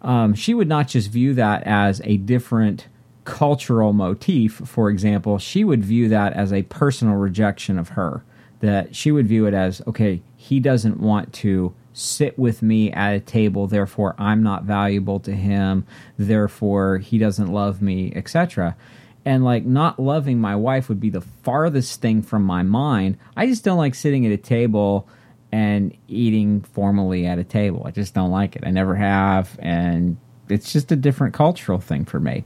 Um, 0.00 0.32
she 0.32 0.54
would 0.54 0.66
not 0.66 0.88
just 0.88 1.10
view 1.10 1.34
that 1.34 1.64
as 1.64 2.00
a 2.04 2.16
different 2.16 2.88
cultural 3.24 3.92
motif. 3.92 4.62
For 4.64 4.88
example, 4.88 5.38
she 5.38 5.62
would 5.62 5.84
view 5.84 6.08
that 6.08 6.32
as 6.32 6.54
a 6.54 6.62
personal 6.62 7.16
rejection 7.16 7.78
of 7.78 7.90
her. 7.90 8.24
That 8.60 8.96
she 8.96 9.12
would 9.12 9.26
view 9.26 9.44
it 9.44 9.52
as 9.52 9.82
okay, 9.86 10.22
he 10.38 10.58
doesn't 10.58 11.00
want 11.00 11.34
to 11.34 11.74
sit 11.92 12.38
with 12.38 12.62
me 12.62 12.92
at 12.92 13.14
a 13.14 13.20
table, 13.20 13.66
therefore 13.66 14.14
I'm 14.18 14.42
not 14.42 14.64
valuable 14.64 15.20
to 15.20 15.32
him, 15.32 15.86
therefore 16.16 16.98
he 16.98 17.18
doesn't 17.18 17.52
love 17.52 17.82
me, 17.82 18.12
etc 18.14 18.76
and 19.24 19.44
like 19.44 19.64
not 19.64 19.98
loving 19.98 20.40
my 20.40 20.56
wife 20.56 20.88
would 20.88 21.00
be 21.00 21.10
the 21.10 21.20
farthest 21.20 22.00
thing 22.00 22.22
from 22.22 22.42
my 22.42 22.62
mind. 22.62 23.18
I 23.36 23.46
just 23.46 23.64
don't 23.64 23.78
like 23.78 23.94
sitting 23.94 24.24
at 24.26 24.32
a 24.32 24.36
table 24.36 25.08
and 25.52 25.96
eating 26.08 26.62
formally 26.62 27.26
at 27.26 27.38
a 27.38 27.44
table. 27.44 27.82
I 27.84 27.90
just 27.90 28.14
don't 28.14 28.30
like 28.30 28.56
it. 28.56 28.62
I 28.64 28.70
never 28.70 28.94
have, 28.94 29.58
and 29.60 30.16
it's 30.48 30.72
just 30.72 30.92
a 30.92 30.96
different 30.96 31.34
cultural 31.34 31.80
thing 31.80 32.04
for 32.04 32.20
me. 32.20 32.44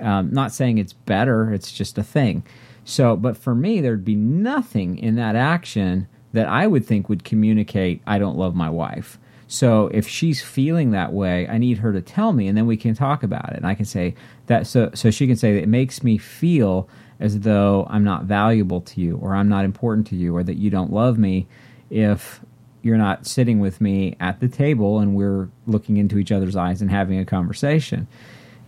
Um, 0.00 0.32
not 0.32 0.52
saying 0.52 0.78
it's 0.78 0.92
better, 0.92 1.52
it's 1.52 1.72
just 1.72 1.96
a 1.96 2.02
thing. 2.02 2.44
So, 2.84 3.16
but 3.16 3.36
for 3.36 3.54
me, 3.54 3.80
there'd 3.80 4.04
be 4.04 4.16
nothing 4.16 4.98
in 4.98 5.14
that 5.14 5.36
action 5.36 6.08
that 6.32 6.48
I 6.48 6.66
would 6.66 6.84
think 6.84 7.08
would 7.08 7.24
communicate 7.24 8.02
I 8.06 8.18
don't 8.18 8.36
love 8.36 8.54
my 8.54 8.70
wife. 8.70 9.18
So 9.48 9.88
if 9.88 10.08
she's 10.08 10.42
feeling 10.42 10.92
that 10.92 11.12
way, 11.12 11.46
I 11.46 11.58
need 11.58 11.78
her 11.78 11.92
to 11.92 12.00
tell 12.00 12.32
me, 12.32 12.48
and 12.48 12.56
then 12.56 12.66
we 12.66 12.76
can 12.76 12.94
talk 12.94 13.22
about 13.22 13.50
it. 13.50 13.56
And 13.56 13.66
I 13.66 13.74
can 13.74 13.84
say 13.84 14.14
that 14.46 14.66
so 14.66 14.90
so 14.94 15.10
she 15.10 15.26
can 15.26 15.36
say 15.36 15.58
it 15.58 15.68
makes 15.68 16.02
me 16.02 16.16
feel 16.16 16.88
as 17.20 17.40
though 17.40 17.86
I'm 17.90 18.02
not 18.02 18.24
valuable 18.24 18.80
to 18.80 19.00
you, 19.00 19.18
or 19.18 19.34
I'm 19.34 19.48
not 19.48 19.64
important 19.64 20.06
to 20.08 20.16
you, 20.16 20.34
or 20.34 20.42
that 20.42 20.56
you 20.56 20.70
don't 20.70 20.92
love 20.92 21.18
me 21.18 21.46
if 21.90 22.40
you're 22.82 22.98
not 22.98 23.26
sitting 23.26 23.60
with 23.60 23.80
me 23.80 24.16
at 24.18 24.40
the 24.40 24.48
table 24.48 24.98
and 24.98 25.14
we're 25.14 25.48
looking 25.66 25.98
into 25.98 26.18
each 26.18 26.32
other's 26.32 26.56
eyes 26.56 26.82
and 26.82 26.90
having 26.90 27.18
a 27.18 27.24
conversation. 27.24 28.08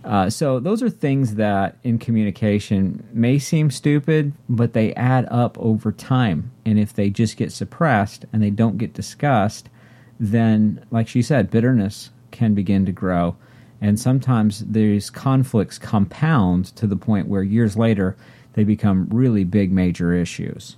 Uh, 0.05 0.29
so 0.29 0.61
those 0.61 0.83
are 0.83 0.91
things 0.91 1.37
that 1.37 1.79
in 1.83 1.99
communication 1.99 3.09
may 3.13 3.39
seem 3.39 3.71
stupid, 3.71 4.33
but 4.49 4.75
they 4.75 4.95
add 4.95 5.27
up 5.31 5.59
over 5.59 5.91
time. 5.91 6.51
And 6.67 6.79
if 6.79 6.93
they 6.93 7.09
just 7.09 7.39
get 7.39 7.53
suppressed 7.53 8.27
and 8.33 8.43
they 8.43 8.51
don't 8.51 8.77
get 8.77 8.93
discussed, 8.93 9.71
then, 10.21 10.85
like 10.91 11.09
she 11.09 11.23
said, 11.23 11.51
bitterness 11.51 12.11
can 12.31 12.55
begin 12.55 12.85
to 12.85 12.93
grow. 12.93 13.37
And 13.81 13.99
sometimes 13.99 14.65
these 14.67 15.11
conflicts 15.11 15.79
compound 15.79 16.67
to 16.77 16.87
the 16.87 16.97
point 16.97 17.29
where 17.29 17.43
years 17.43 17.77
later 17.77 18.17
they 18.53 18.65
become 18.65 19.09
really 19.11 19.45
big, 19.45 19.73
major 19.73 20.13
issues. 20.13 20.77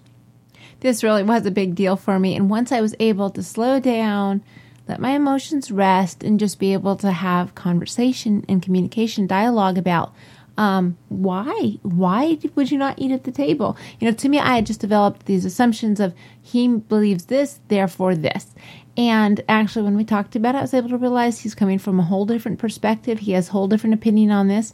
This 0.80 1.02
really 1.02 1.22
was 1.22 1.46
a 1.46 1.50
big 1.50 1.74
deal 1.74 1.96
for 1.96 2.18
me. 2.18 2.36
And 2.36 2.48
once 2.48 2.70
I 2.70 2.80
was 2.80 2.94
able 3.00 3.30
to 3.30 3.42
slow 3.42 3.80
down, 3.80 4.42
let 4.88 5.00
my 5.00 5.10
emotions 5.10 5.70
rest 5.70 6.22
and 6.22 6.38
just 6.38 6.58
be 6.58 6.72
able 6.72 6.96
to 6.96 7.10
have 7.10 7.54
conversation 7.54 8.44
and 8.48 8.62
communication 8.62 9.26
dialogue 9.26 9.78
about 9.78 10.14
um, 10.58 10.96
why 11.08 11.78
why 11.82 12.38
would 12.54 12.70
you 12.70 12.78
not 12.78 12.98
eat 12.98 13.10
at 13.10 13.24
the 13.24 13.32
table? 13.32 13.76
You 14.00 14.08
know 14.08 14.16
to 14.16 14.28
me 14.28 14.38
i 14.38 14.54
had 14.54 14.66
just 14.66 14.80
developed 14.80 15.26
these 15.26 15.44
assumptions 15.44 16.00
of 16.00 16.14
he 16.40 16.66
believes 16.68 17.26
this 17.26 17.60
therefore 17.68 18.14
this. 18.14 18.54
And 18.96 19.42
actually 19.48 19.82
when 19.82 19.96
we 19.96 20.04
talked 20.04 20.34
about 20.34 20.54
it 20.54 20.58
i 20.58 20.62
was 20.62 20.72
able 20.72 20.88
to 20.88 20.96
realize 20.96 21.40
he's 21.40 21.54
coming 21.54 21.78
from 21.78 22.00
a 22.00 22.04
whole 22.04 22.24
different 22.24 22.58
perspective. 22.58 23.18
He 23.18 23.32
has 23.32 23.48
a 23.48 23.52
whole 23.52 23.68
different 23.68 23.94
opinion 23.94 24.30
on 24.30 24.48
this 24.48 24.72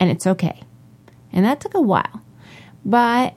and 0.00 0.10
it's 0.10 0.26
okay. 0.26 0.62
And 1.32 1.44
that 1.44 1.60
took 1.60 1.74
a 1.74 1.80
while. 1.80 2.22
But 2.84 3.34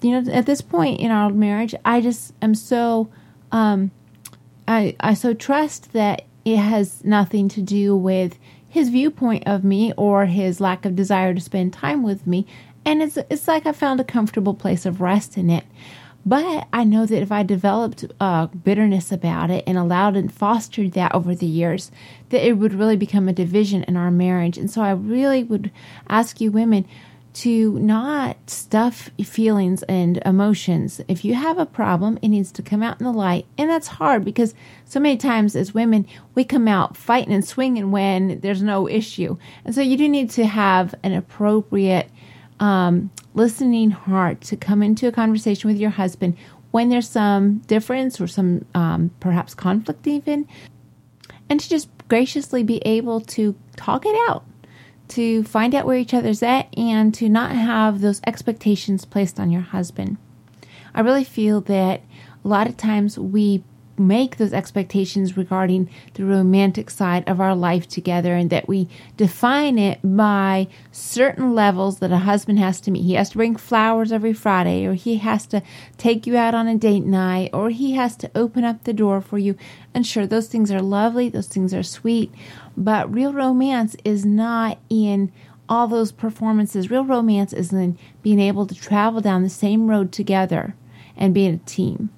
you 0.00 0.10
know 0.12 0.32
at 0.32 0.46
this 0.46 0.60
point 0.60 1.00
in 1.00 1.10
our 1.10 1.30
marriage 1.30 1.74
i 1.84 2.00
just 2.00 2.32
am 2.40 2.54
so 2.54 3.10
um, 3.52 3.90
I, 4.66 4.96
I 5.00 5.14
so 5.14 5.34
trust 5.34 5.92
that 5.92 6.24
it 6.44 6.56
has 6.56 7.04
nothing 7.04 7.48
to 7.50 7.62
do 7.62 7.96
with 7.96 8.38
his 8.68 8.88
viewpoint 8.88 9.44
of 9.46 9.64
me 9.64 9.92
or 9.96 10.26
his 10.26 10.60
lack 10.60 10.84
of 10.84 10.96
desire 10.96 11.34
to 11.34 11.40
spend 11.40 11.72
time 11.72 12.02
with 12.02 12.26
me. 12.26 12.46
And 12.84 13.02
it's, 13.02 13.16
it's 13.30 13.48
like 13.48 13.66
I 13.66 13.72
found 13.72 14.00
a 14.00 14.04
comfortable 14.04 14.54
place 14.54 14.84
of 14.84 15.00
rest 15.00 15.36
in 15.38 15.48
it. 15.48 15.64
But 16.26 16.66
I 16.72 16.84
know 16.84 17.04
that 17.04 17.22
if 17.22 17.30
I 17.30 17.42
developed 17.42 18.06
uh, 18.18 18.46
bitterness 18.46 19.12
about 19.12 19.50
it 19.50 19.62
and 19.66 19.76
allowed 19.76 20.16
and 20.16 20.32
fostered 20.32 20.92
that 20.92 21.14
over 21.14 21.34
the 21.34 21.46
years, 21.46 21.90
that 22.30 22.46
it 22.46 22.54
would 22.54 22.72
really 22.72 22.96
become 22.96 23.28
a 23.28 23.32
division 23.32 23.84
in 23.84 23.96
our 23.96 24.10
marriage. 24.10 24.56
And 24.56 24.70
so 24.70 24.80
I 24.80 24.92
really 24.92 25.44
would 25.44 25.70
ask 26.08 26.40
you 26.40 26.50
women 26.50 26.86
to 27.34 27.78
not 27.80 28.48
stuff 28.48 29.10
feelings 29.24 29.82
and 29.84 30.18
emotions. 30.24 31.00
If 31.08 31.24
you 31.24 31.34
have 31.34 31.58
a 31.58 31.66
problem, 31.66 32.18
it 32.22 32.28
needs 32.28 32.52
to 32.52 32.62
come 32.62 32.82
out 32.82 33.00
in 33.00 33.04
the 33.04 33.12
light. 33.12 33.46
And 33.58 33.68
that's 33.68 33.88
hard 33.88 34.24
because 34.24 34.54
so 34.84 35.00
many 35.00 35.16
times 35.16 35.56
as 35.56 35.74
women, 35.74 36.06
we 36.34 36.44
come 36.44 36.68
out 36.68 36.96
fighting 36.96 37.34
and 37.34 37.44
swinging 37.44 37.90
when 37.90 38.40
there's 38.40 38.62
no 38.62 38.88
issue. 38.88 39.36
And 39.64 39.74
so 39.74 39.80
you 39.80 39.96
do 39.96 40.08
need 40.08 40.30
to 40.30 40.46
have 40.46 40.94
an 41.02 41.12
appropriate 41.12 42.08
um, 42.60 43.10
listening 43.34 43.90
heart 43.90 44.40
to 44.42 44.56
come 44.56 44.82
into 44.82 45.08
a 45.08 45.12
conversation 45.12 45.68
with 45.68 45.78
your 45.78 45.90
husband 45.90 46.36
when 46.70 46.88
there's 46.88 47.08
some 47.08 47.58
difference 47.66 48.20
or 48.20 48.26
some 48.26 48.64
um, 48.74 49.10
perhaps 49.20 49.54
conflict, 49.54 50.06
even, 50.06 50.48
and 51.48 51.60
to 51.60 51.68
just 51.68 51.88
graciously 52.08 52.62
be 52.62 52.78
able 52.78 53.20
to 53.20 53.54
talk 53.76 54.06
it 54.06 54.16
out 54.28 54.44
to 55.08 55.44
find 55.44 55.74
out 55.74 55.86
where 55.86 55.98
each 55.98 56.14
other's 56.14 56.42
at 56.42 56.68
and 56.76 57.14
to 57.14 57.28
not 57.28 57.52
have 57.52 58.00
those 58.00 58.20
expectations 58.26 59.04
placed 59.04 59.38
on 59.38 59.50
your 59.50 59.62
husband. 59.62 60.16
I 60.94 61.00
really 61.00 61.24
feel 61.24 61.60
that 61.62 62.02
a 62.44 62.48
lot 62.48 62.66
of 62.66 62.76
times 62.76 63.18
we 63.18 63.64
make 63.98 64.36
those 64.36 64.52
expectations 64.52 65.36
regarding 65.36 65.88
the 66.14 66.24
romantic 66.24 66.90
side 66.90 67.28
of 67.28 67.40
our 67.40 67.54
life 67.54 67.88
together 67.88 68.34
and 68.34 68.50
that 68.50 68.68
we 68.68 68.88
define 69.16 69.78
it 69.78 70.00
by 70.02 70.66
certain 70.90 71.54
levels 71.54 71.98
that 71.98 72.10
a 72.10 72.18
husband 72.18 72.58
has 72.58 72.80
to 72.80 72.90
meet. 72.90 73.04
He 73.04 73.14
has 73.14 73.30
to 73.30 73.36
bring 73.36 73.56
flowers 73.56 74.12
every 74.12 74.32
Friday, 74.32 74.84
or 74.84 74.94
he 74.94 75.16
has 75.18 75.46
to 75.46 75.62
take 75.96 76.26
you 76.26 76.36
out 76.36 76.54
on 76.54 76.66
a 76.66 76.76
date 76.76 77.04
night, 77.04 77.50
or 77.52 77.70
he 77.70 77.92
has 77.92 78.16
to 78.16 78.30
open 78.34 78.64
up 78.64 78.84
the 78.84 78.92
door 78.92 79.20
for 79.20 79.38
you. 79.38 79.56
And 79.92 80.06
sure, 80.06 80.26
those 80.26 80.48
things 80.48 80.70
are 80.70 80.82
lovely, 80.82 81.28
those 81.28 81.48
things 81.48 81.72
are 81.72 81.82
sweet, 81.82 82.32
but 82.76 83.12
real 83.12 83.32
romance 83.32 83.96
is 84.04 84.24
not 84.24 84.78
in 84.88 85.32
all 85.68 85.88
those 85.88 86.12
performances. 86.12 86.90
Real 86.90 87.04
romance 87.04 87.52
is 87.52 87.72
in 87.72 87.98
being 88.22 88.40
able 88.40 88.66
to 88.66 88.74
travel 88.74 89.20
down 89.20 89.42
the 89.42 89.48
same 89.48 89.88
road 89.88 90.12
together 90.12 90.74
and 91.16 91.32
being 91.34 91.54
a 91.54 91.68
team. 91.68 92.10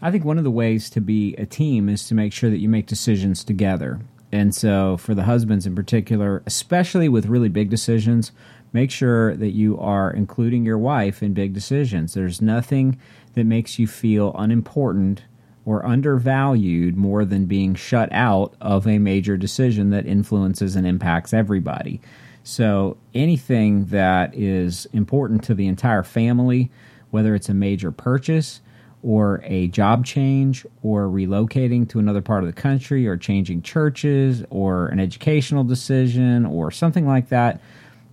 I 0.00 0.10
think 0.10 0.24
one 0.24 0.38
of 0.38 0.44
the 0.44 0.50
ways 0.50 0.90
to 0.90 1.00
be 1.00 1.34
a 1.36 1.46
team 1.46 1.88
is 1.88 2.06
to 2.08 2.14
make 2.14 2.32
sure 2.32 2.50
that 2.50 2.58
you 2.58 2.68
make 2.68 2.86
decisions 2.86 3.44
together. 3.44 4.00
And 4.32 4.54
so, 4.54 4.96
for 4.96 5.14
the 5.14 5.24
husbands 5.24 5.66
in 5.66 5.74
particular, 5.74 6.42
especially 6.46 7.08
with 7.08 7.26
really 7.26 7.50
big 7.50 7.70
decisions, 7.70 8.32
make 8.72 8.90
sure 8.90 9.36
that 9.36 9.50
you 9.50 9.78
are 9.78 10.10
including 10.10 10.64
your 10.64 10.78
wife 10.78 11.22
in 11.22 11.34
big 11.34 11.52
decisions. 11.52 12.14
There's 12.14 12.40
nothing 12.40 12.98
that 13.34 13.44
makes 13.44 13.78
you 13.78 13.86
feel 13.86 14.34
unimportant 14.36 15.22
or 15.64 15.84
undervalued 15.86 16.96
more 16.96 17.24
than 17.24 17.46
being 17.46 17.74
shut 17.74 18.08
out 18.12 18.54
of 18.60 18.86
a 18.86 18.98
major 18.98 19.36
decision 19.36 19.90
that 19.90 20.06
influences 20.06 20.76
and 20.76 20.86
impacts 20.86 21.32
everybody. 21.32 22.00
So, 22.44 22.96
anything 23.14 23.86
that 23.86 24.34
is 24.34 24.86
important 24.92 25.44
to 25.44 25.54
the 25.54 25.68
entire 25.68 26.02
family, 26.02 26.70
whether 27.10 27.34
it's 27.36 27.48
a 27.48 27.54
major 27.54 27.92
purchase, 27.92 28.60
or 29.02 29.40
a 29.44 29.68
job 29.68 30.06
change 30.06 30.64
or 30.82 31.06
relocating 31.06 31.88
to 31.88 31.98
another 31.98 32.22
part 32.22 32.44
of 32.44 32.54
the 32.54 32.60
country 32.60 33.06
or 33.06 33.16
changing 33.16 33.62
churches 33.62 34.44
or 34.50 34.86
an 34.88 35.00
educational 35.00 35.64
decision 35.64 36.46
or 36.46 36.70
something 36.70 37.06
like 37.06 37.28
that, 37.28 37.60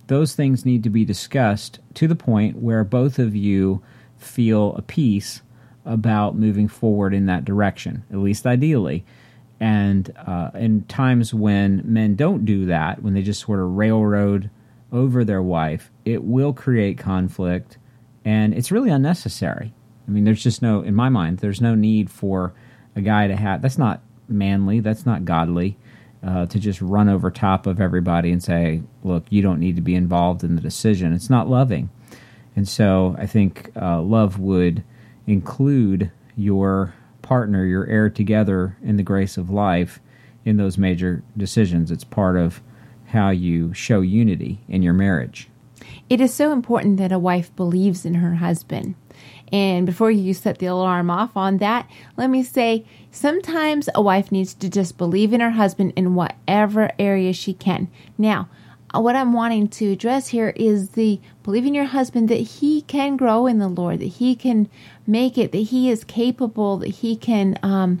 those 0.08 0.34
things 0.34 0.64
need 0.64 0.82
to 0.82 0.90
be 0.90 1.04
discussed 1.04 1.78
to 1.94 2.08
the 2.08 2.16
point 2.16 2.56
where 2.56 2.82
both 2.82 3.18
of 3.18 3.36
you 3.36 3.80
feel 4.18 4.74
a 4.74 4.82
peace 4.82 5.42
about 5.84 6.36
moving 6.36 6.68
forward 6.68 7.14
in 7.14 7.26
that 7.26 7.44
direction, 7.44 8.04
at 8.10 8.18
least 8.18 8.46
ideally. 8.46 9.04
And 9.58 10.12
uh, 10.26 10.50
in 10.54 10.84
times 10.84 11.34
when 11.34 11.82
men 11.84 12.16
don't 12.16 12.44
do 12.44 12.66
that, 12.66 13.02
when 13.02 13.14
they 13.14 13.22
just 13.22 13.44
sort 13.44 13.60
of 13.60 13.76
railroad 13.76 14.50
over 14.92 15.24
their 15.24 15.42
wife, 15.42 15.90
it 16.04 16.24
will 16.24 16.52
create 16.52 16.98
conflict 16.98 17.78
and 18.24 18.54
it's 18.54 18.70
really 18.70 18.90
unnecessary. 18.90 19.72
I 20.06 20.10
mean, 20.10 20.24
there's 20.24 20.42
just 20.42 20.62
no, 20.62 20.82
in 20.82 20.94
my 20.94 21.08
mind, 21.08 21.38
there's 21.38 21.60
no 21.60 21.74
need 21.74 22.10
for 22.10 22.52
a 22.96 23.00
guy 23.00 23.28
to 23.28 23.36
have. 23.36 23.62
That's 23.62 23.78
not 23.78 24.02
manly. 24.28 24.80
That's 24.80 25.06
not 25.06 25.24
godly. 25.24 25.76
Uh, 26.22 26.44
to 26.44 26.58
just 26.58 26.82
run 26.82 27.08
over 27.08 27.30
top 27.30 27.66
of 27.66 27.80
everybody 27.80 28.30
and 28.30 28.42
say, 28.42 28.82
"Look, 29.02 29.24
you 29.30 29.40
don't 29.40 29.58
need 29.58 29.76
to 29.76 29.82
be 29.82 29.94
involved 29.94 30.44
in 30.44 30.54
the 30.54 30.60
decision." 30.60 31.14
It's 31.14 31.30
not 31.30 31.48
loving. 31.48 31.88
And 32.54 32.68
so, 32.68 33.16
I 33.18 33.24
think 33.24 33.70
uh, 33.80 34.02
love 34.02 34.38
would 34.38 34.84
include 35.26 36.10
your 36.36 36.94
partner, 37.22 37.64
your 37.64 37.86
heir 37.86 38.10
together 38.10 38.76
in 38.82 38.96
the 38.96 39.02
grace 39.02 39.36
of 39.36 39.50
life, 39.50 40.00
in 40.44 40.56
those 40.56 40.78
major 40.78 41.22
decisions. 41.36 41.90
It's 41.90 42.04
part 42.04 42.36
of 42.36 42.62
how 43.06 43.30
you 43.30 43.74
show 43.74 44.00
unity 44.00 44.60
in 44.68 44.82
your 44.82 44.94
marriage. 44.94 45.48
It 46.08 46.20
is 46.20 46.32
so 46.32 46.52
important 46.52 46.96
that 46.98 47.12
a 47.12 47.18
wife 47.18 47.54
believes 47.56 48.04
in 48.04 48.14
her 48.14 48.36
husband. 48.36 48.94
And 49.52 49.84
before 49.84 50.10
you 50.10 50.32
set 50.34 50.58
the 50.58 50.66
alarm 50.66 51.10
off 51.10 51.36
on 51.36 51.58
that, 51.58 51.88
let 52.16 52.30
me 52.30 52.42
say 52.42 52.84
sometimes 53.10 53.88
a 53.94 54.02
wife 54.02 54.30
needs 54.30 54.54
to 54.54 54.68
just 54.68 54.96
believe 54.96 55.32
in 55.32 55.40
her 55.40 55.50
husband 55.50 55.92
in 55.96 56.14
whatever 56.14 56.90
area 56.98 57.32
she 57.32 57.52
can. 57.52 57.88
Now, 58.16 58.48
uh, 58.94 59.00
what 59.00 59.16
I'm 59.16 59.32
wanting 59.32 59.68
to 59.68 59.92
address 59.92 60.28
here 60.28 60.52
is 60.56 60.90
the 60.90 61.20
believing 61.42 61.74
your 61.74 61.84
husband 61.84 62.28
that 62.28 62.34
he 62.34 62.82
can 62.82 63.16
grow 63.16 63.46
in 63.46 63.58
the 63.58 63.68
Lord, 63.68 64.00
that 64.00 64.06
he 64.06 64.34
can 64.34 64.68
make 65.10 65.36
it, 65.36 65.52
that 65.52 65.58
he 65.58 65.90
is 65.90 66.04
capable, 66.04 66.78
that 66.78 66.88
he 66.88 67.16
can 67.16 67.58
um, 67.62 68.00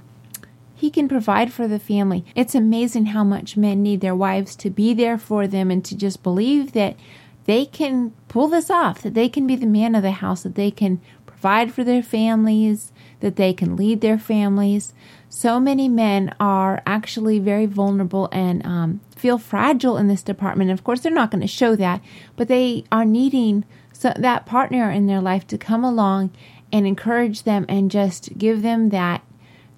he 0.74 0.90
can 0.90 1.08
provide 1.08 1.52
for 1.52 1.68
the 1.68 1.78
family. 1.78 2.24
It's 2.34 2.54
amazing 2.54 3.06
how 3.06 3.22
much 3.22 3.56
men 3.56 3.82
need 3.82 4.00
their 4.00 4.14
wives 4.14 4.56
to 4.56 4.70
be 4.70 4.94
there 4.94 5.18
for 5.18 5.46
them 5.46 5.70
and 5.70 5.84
to 5.84 5.94
just 5.94 6.22
believe 6.22 6.72
that 6.72 6.96
they 7.44 7.66
can 7.66 8.14
pull 8.28 8.48
this 8.48 8.70
off, 8.70 9.02
that 9.02 9.12
they 9.12 9.28
can 9.28 9.46
be 9.46 9.56
the 9.56 9.66
man 9.66 9.94
of 9.94 10.02
the 10.02 10.12
house, 10.12 10.42
that 10.42 10.54
they 10.54 10.70
can 10.70 11.00
provide 11.26 11.74
for 11.74 11.84
their 11.84 12.02
families, 12.02 12.92
that 13.20 13.36
they 13.36 13.52
can 13.52 13.76
lead 13.76 14.00
their 14.00 14.18
families. 14.18 14.94
So 15.28 15.60
many 15.60 15.88
men 15.88 16.34
are 16.40 16.82
actually 16.86 17.38
very 17.38 17.66
vulnerable 17.66 18.28
and 18.32 18.64
um, 18.64 19.00
feel 19.14 19.36
fragile 19.36 19.98
in 19.98 20.08
this 20.08 20.22
department. 20.22 20.70
Of 20.70 20.82
course, 20.82 21.00
they're 21.00 21.12
not 21.12 21.30
going 21.30 21.42
to 21.42 21.46
show 21.46 21.76
that, 21.76 22.00
but 22.36 22.48
they 22.48 22.84
are 22.90 23.04
needing 23.04 23.64
so 23.92 24.14
that 24.16 24.46
partner 24.46 24.90
in 24.90 25.06
their 25.06 25.20
life 25.20 25.46
to 25.48 25.58
come 25.58 25.84
along 25.84 26.30
and 26.72 26.86
encourage 26.86 27.42
them 27.42 27.66
and 27.68 27.90
just 27.90 28.36
give 28.38 28.62
them 28.62 28.90
that 28.90 29.22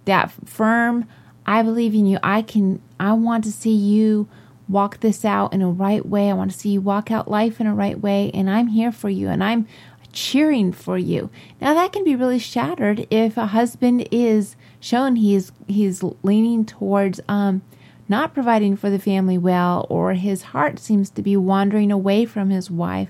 that 0.05 0.31
firm 0.45 1.07
I 1.45 1.63
believe 1.63 1.95
in 1.95 2.07
you. 2.07 2.19
I 2.23 2.43
can 2.43 2.81
I 3.01 3.13
want 3.13 3.45
to 3.45 3.53
see 3.53 3.75
you 3.75 4.29
walk 4.69 5.01
this 5.01 5.25
out 5.25 5.53
in 5.53 5.63
a 5.63 5.71
right 5.71 6.05
way. 6.07 6.31
I 6.31 6.35
want 6.35 6.53
to 6.53 6.59
see 6.59 6.71
you 6.71 6.81
walk 6.81 7.11
out 7.11 7.31
life 7.31 7.61
in 7.61 7.67
a 7.67 7.75
right 7.75 8.01
way 8.01 8.31
and 8.33 8.49
I'm 8.49 8.69
here 8.69 8.93
for 8.93 9.11
you 9.11 9.29
and 9.29 9.43
I'm 9.43 9.67
cheering 10.13 10.73
for 10.73 10.99
you. 10.99 11.31
Now 11.61 11.75
that 11.75 11.93
can 11.93 12.05
be 12.05 12.17
really 12.17 12.39
shattered 12.39 13.07
if 13.11 13.37
a 13.37 13.47
husband 13.47 14.07
is 14.11 14.57
shown 14.81 15.17
he's 15.17 15.53
he's 15.67 16.03
leaning 16.23 16.65
towards 16.65 17.21
um 17.29 17.63
not 18.09 18.35
providing 18.35 18.77
for 18.77 18.91
the 18.91 18.99
family 18.99 19.39
well 19.39 19.87
or 19.89 20.13
his 20.15 20.43
heart 20.43 20.79
seems 20.79 21.09
to 21.11 21.23
be 21.23 21.37
wandering 21.37 21.91
away 21.91 22.25
from 22.25 22.51
his 22.51 22.71
wife. 22.71 23.09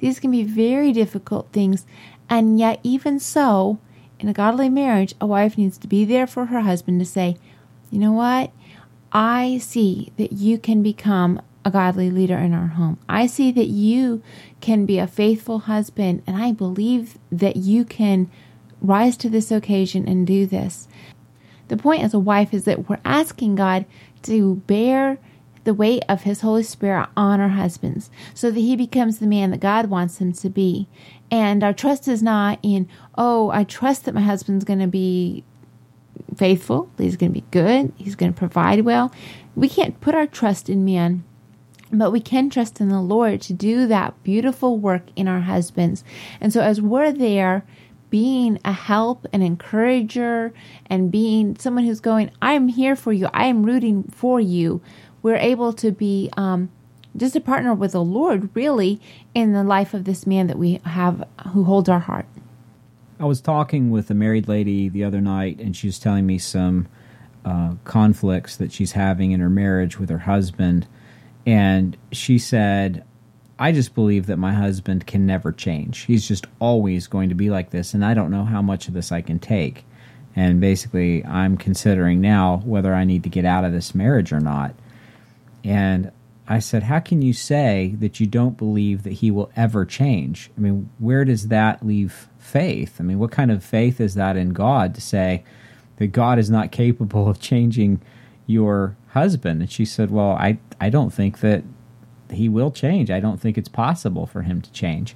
These 0.00 0.18
can 0.18 0.30
be 0.30 0.42
very 0.42 0.92
difficult 0.92 1.48
things 1.52 1.86
and 2.30 2.58
yet 2.58 2.80
even 2.82 3.18
so 3.18 3.78
in 4.18 4.28
a 4.28 4.32
godly 4.32 4.70
marriage 4.70 5.14
a 5.20 5.26
wife 5.26 5.58
needs 5.58 5.76
to 5.78 5.88
be 5.88 6.04
there 6.04 6.26
for 6.26 6.46
her 6.46 6.60
husband 6.60 7.00
to 7.00 7.04
say, 7.04 7.36
"You 7.90 7.98
know 7.98 8.12
what? 8.12 8.52
I 9.12 9.58
see 9.58 10.12
that 10.16 10.32
you 10.32 10.56
can 10.56 10.82
become 10.82 11.42
a 11.64 11.70
godly 11.70 12.10
leader 12.10 12.38
in 12.38 12.54
our 12.54 12.68
home. 12.68 12.98
I 13.08 13.26
see 13.26 13.50
that 13.52 13.66
you 13.66 14.22
can 14.60 14.86
be 14.86 14.98
a 14.98 15.06
faithful 15.06 15.60
husband, 15.60 16.22
and 16.26 16.36
I 16.36 16.52
believe 16.52 17.18
that 17.30 17.56
you 17.56 17.84
can 17.84 18.30
rise 18.80 19.16
to 19.18 19.28
this 19.28 19.50
occasion 19.50 20.08
and 20.08 20.26
do 20.26 20.46
this. 20.46 20.88
The 21.68 21.76
point 21.76 22.02
as 22.02 22.14
a 22.14 22.18
wife 22.18 22.54
is 22.54 22.64
that 22.64 22.88
we're 22.88 22.98
asking 23.04 23.56
God 23.56 23.84
to 24.22 24.56
bear 24.66 25.18
the 25.64 25.74
weight 25.74 26.02
of 26.08 26.22
His 26.22 26.40
Holy 26.40 26.62
Spirit 26.62 27.08
on 27.16 27.40
our 27.40 27.50
husbands 27.50 28.10
so 28.32 28.50
that 28.50 28.60
He 28.60 28.74
becomes 28.74 29.18
the 29.18 29.26
man 29.26 29.50
that 29.50 29.60
God 29.60 29.86
wants 29.86 30.18
him 30.18 30.32
to 30.32 30.48
be. 30.48 30.88
And 31.30 31.62
our 31.62 31.72
trust 31.72 32.08
is 32.08 32.22
not 32.22 32.58
in, 32.62 32.88
oh, 33.16 33.50
I 33.50 33.64
trust 33.64 34.04
that 34.04 34.14
my 34.14 34.20
husband's 34.20 34.64
going 34.64 34.80
to 34.80 34.88
be 34.88 35.44
faithful, 36.36 36.90
he's 36.98 37.16
going 37.16 37.32
to 37.32 37.40
be 37.40 37.46
good, 37.50 37.92
he's 37.96 38.16
going 38.16 38.32
to 38.32 38.38
provide 38.38 38.84
well. 38.84 39.12
We 39.54 39.68
can't 39.68 40.00
put 40.00 40.14
our 40.14 40.26
trust 40.26 40.68
in 40.68 40.84
man. 40.84 41.24
But 41.92 42.12
we 42.12 42.20
can 42.20 42.50
trust 42.50 42.80
in 42.80 42.88
the 42.88 43.00
Lord 43.00 43.40
to 43.42 43.52
do 43.52 43.88
that 43.88 44.22
beautiful 44.22 44.78
work 44.78 45.02
in 45.16 45.26
our 45.26 45.40
husbands. 45.40 46.04
And 46.40 46.52
so, 46.52 46.60
as 46.60 46.80
we're 46.80 47.10
there, 47.10 47.64
being 48.10 48.60
a 48.64 48.72
help, 48.72 49.26
an 49.32 49.42
encourager, 49.42 50.52
and 50.86 51.10
being 51.10 51.56
someone 51.56 51.84
who's 51.84 52.00
going, 52.00 52.30
I'm 52.40 52.68
here 52.68 52.94
for 52.94 53.12
you, 53.12 53.28
I 53.32 53.46
am 53.46 53.64
rooting 53.64 54.04
for 54.04 54.40
you, 54.40 54.80
we're 55.22 55.36
able 55.36 55.72
to 55.74 55.92
be 55.92 56.30
um, 56.36 56.70
just 57.16 57.36
a 57.36 57.40
partner 57.40 57.74
with 57.74 57.92
the 57.92 58.02
Lord, 58.02 58.50
really, 58.54 59.00
in 59.34 59.52
the 59.52 59.64
life 59.64 59.94
of 59.94 60.04
this 60.04 60.26
man 60.26 60.46
that 60.46 60.58
we 60.58 60.80
have 60.84 61.26
who 61.48 61.64
holds 61.64 61.88
our 61.88 61.98
heart. 61.98 62.26
I 63.18 63.24
was 63.24 63.40
talking 63.40 63.90
with 63.90 64.10
a 64.10 64.14
married 64.14 64.48
lady 64.48 64.88
the 64.88 65.04
other 65.04 65.20
night, 65.20 65.58
and 65.58 65.76
she 65.76 65.88
was 65.88 65.98
telling 65.98 66.26
me 66.26 66.38
some 66.38 66.88
uh, 67.44 67.74
conflicts 67.84 68.56
that 68.56 68.72
she's 68.72 68.92
having 68.92 69.32
in 69.32 69.40
her 69.40 69.50
marriage 69.50 69.98
with 69.98 70.08
her 70.08 70.18
husband. 70.18 70.86
And 71.46 71.96
she 72.12 72.38
said, 72.38 73.04
I 73.58 73.72
just 73.72 73.94
believe 73.94 74.26
that 74.26 74.38
my 74.38 74.54
husband 74.54 75.06
can 75.06 75.26
never 75.26 75.52
change. 75.52 76.00
He's 76.00 76.26
just 76.26 76.46
always 76.60 77.06
going 77.06 77.28
to 77.28 77.34
be 77.34 77.50
like 77.50 77.70
this, 77.70 77.92
and 77.92 78.04
I 78.04 78.14
don't 78.14 78.30
know 78.30 78.44
how 78.44 78.62
much 78.62 78.88
of 78.88 78.94
this 78.94 79.12
I 79.12 79.20
can 79.20 79.38
take. 79.38 79.84
And 80.34 80.60
basically, 80.60 81.24
I'm 81.24 81.56
considering 81.56 82.20
now 82.20 82.62
whether 82.64 82.94
I 82.94 83.04
need 83.04 83.24
to 83.24 83.28
get 83.28 83.44
out 83.44 83.64
of 83.64 83.72
this 83.72 83.94
marriage 83.94 84.32
or 84.32 84.40
not. 84.40 84.74
And 85.62 86.10
I 86.50 86.58
said, 86.58 86.82
How 86.82 86.98
can 86.98 87.22
you 87.22 87.32
say 87.32 87.94
that 88.00 88.18
you 88.18 88.26
don't 88.26 88.58
believe 88.58 89.04
that 89.04 89.12
he 89.12 89.30
will 89.30 89.52
ever 89.54 89.86
change? 89.86 90.50
I 90.58 90.60
mean, 90.60 90.90
where 90.98 91.24
does 91.24 91.46
that 91.46 91.86
leave 91.86 92.28
faith? 92.40 92.96
I 92.98 93.04
mean, 93.04 93.20
what 93.20 93.30
kind 93.30 93.52
of 93.52 93.62
faith 93.62 94.00
is 94.00 94.16
that 94.16 94.36
in 94.36 94.48
God 94.48 94.92
to 94.96 95.00
say 95.00 95.44
that 95.98 96.08
God 96.08 96.40
is 96.40 96.50
not 96.50 96.72
capable 96.72 97.28
of 97.28 97.40
changing 97.40 98.02
your 98.48 98.96
husband? 99.10 99.60
And 99.60 99.70
she 99.70 99.84
said, 99.84 100.10
Well, 100.10 100.32
I, 100.32 100.58
I 100.80 100.90
don't 100.90 101.14
think 101.14 101.38
that 101.38 101.62
he 102.32 102.48
will 102.48 102.72
change. 102.72 103.12
I 103.12 103.20
don't 103.20 103.40
think 103.40 103.56
it's 103.56 103.68
possible 103.68 104.26
for 104.26 104.42
him 104.42 104.60
to 104.60 104.72
change. 104.72 105.14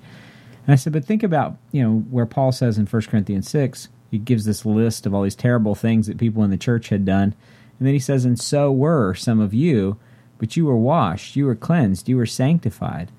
And 0.69 0.73
I 0.73 0.77
said, 0.77 0.93
But 0.93 1.05
think 1.05 1.25
about, 1.25 1.57
you 1.73 1.83
know, 1.83 1.99
where 2.11 2.27
Paul 2.27 2.53
says 2.53 2.79
in 2.79 2.87
1 2.87 3.03
Corinthians 3.03 3.51
6, 3.51 3.89
he 4.13 4.19
gives 4.19 4.45
this 4.45 4.65
list 4.65 5.05
of 5.05 5.13
all 5.13 5.23
these 5.23 5.35
terrible 5.35 5.75
things 5.75 6.07
that 6.07 6.17
people 6.17 6.45
in 6.45 6.53
the 6.53 6.57
church 6.57 6.91
had 6.91 7.05
done. 7.05 7.35
And 7.81 7.89
then 7.89 7.93
he 7.93 7.99
says, 7.99 8.25
And 8.25 8.39
so 8.39 8.71
were 8.71 9.15
some 9.15 9.41
of 9.41 9.53
you 9.53 9.99
but 10.39 10.57
you 10.57 10.67
were 10.67 10.77
washed, 10.77 11.37
you 11.37 11.47
were 11.47 11.55
cleansed, 11.55 12.09
you 12.09 12.17
were 12.17 12.27
sanctified. 12.27 13.11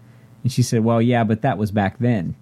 And 0.43 0.51
she 0.51 0.61
said, 0.61 0.83
Well, 0.83 1.01
yeah, 1.01 1.23
but 1.23 1.41
that 1.41 1.57
was 1.57 1.71
back 1.71 1.97
then. 1.99 2.35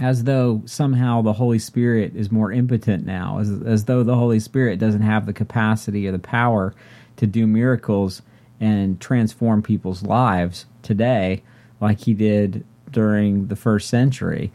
As 0.00 0.24
though 0.24 0.62
somehow 0.66 1.22
the 1.22 1.34
Holy 1.34 1.58
Spirit 1.58 2.14
is 2.14 2.30
more 2.30 2.52
impotent 2.52 3.06
now, 3.06 3.38
as, 3.38 3.50
as 3.62 3.84
though 3.84 4.02
the 4.02 4.16
Holy 4.16 4.40
Spirit 4.40 4.78
doesn't 4.78 5.02
have 5.02 5.24
the 5.24 5.32
capacity 5.32 6.06
or 6.06 6.12
the 6.12 6.18
power 6.18 6.74
to 7.16 7.26
do 7.26 7.46
miracles 7.46 8.22
and 8.60 9.00
transform 9.00 9.62
people's 9.62 10.02
lives 10.02 10.66
today 10.82 11.42
like 11.80 12.00
he 12.00 12.14
did 12.14 12.64
during 12.90 13.46
the 13.46 13.56
first 13.56 13.88
century. 13.88 14.52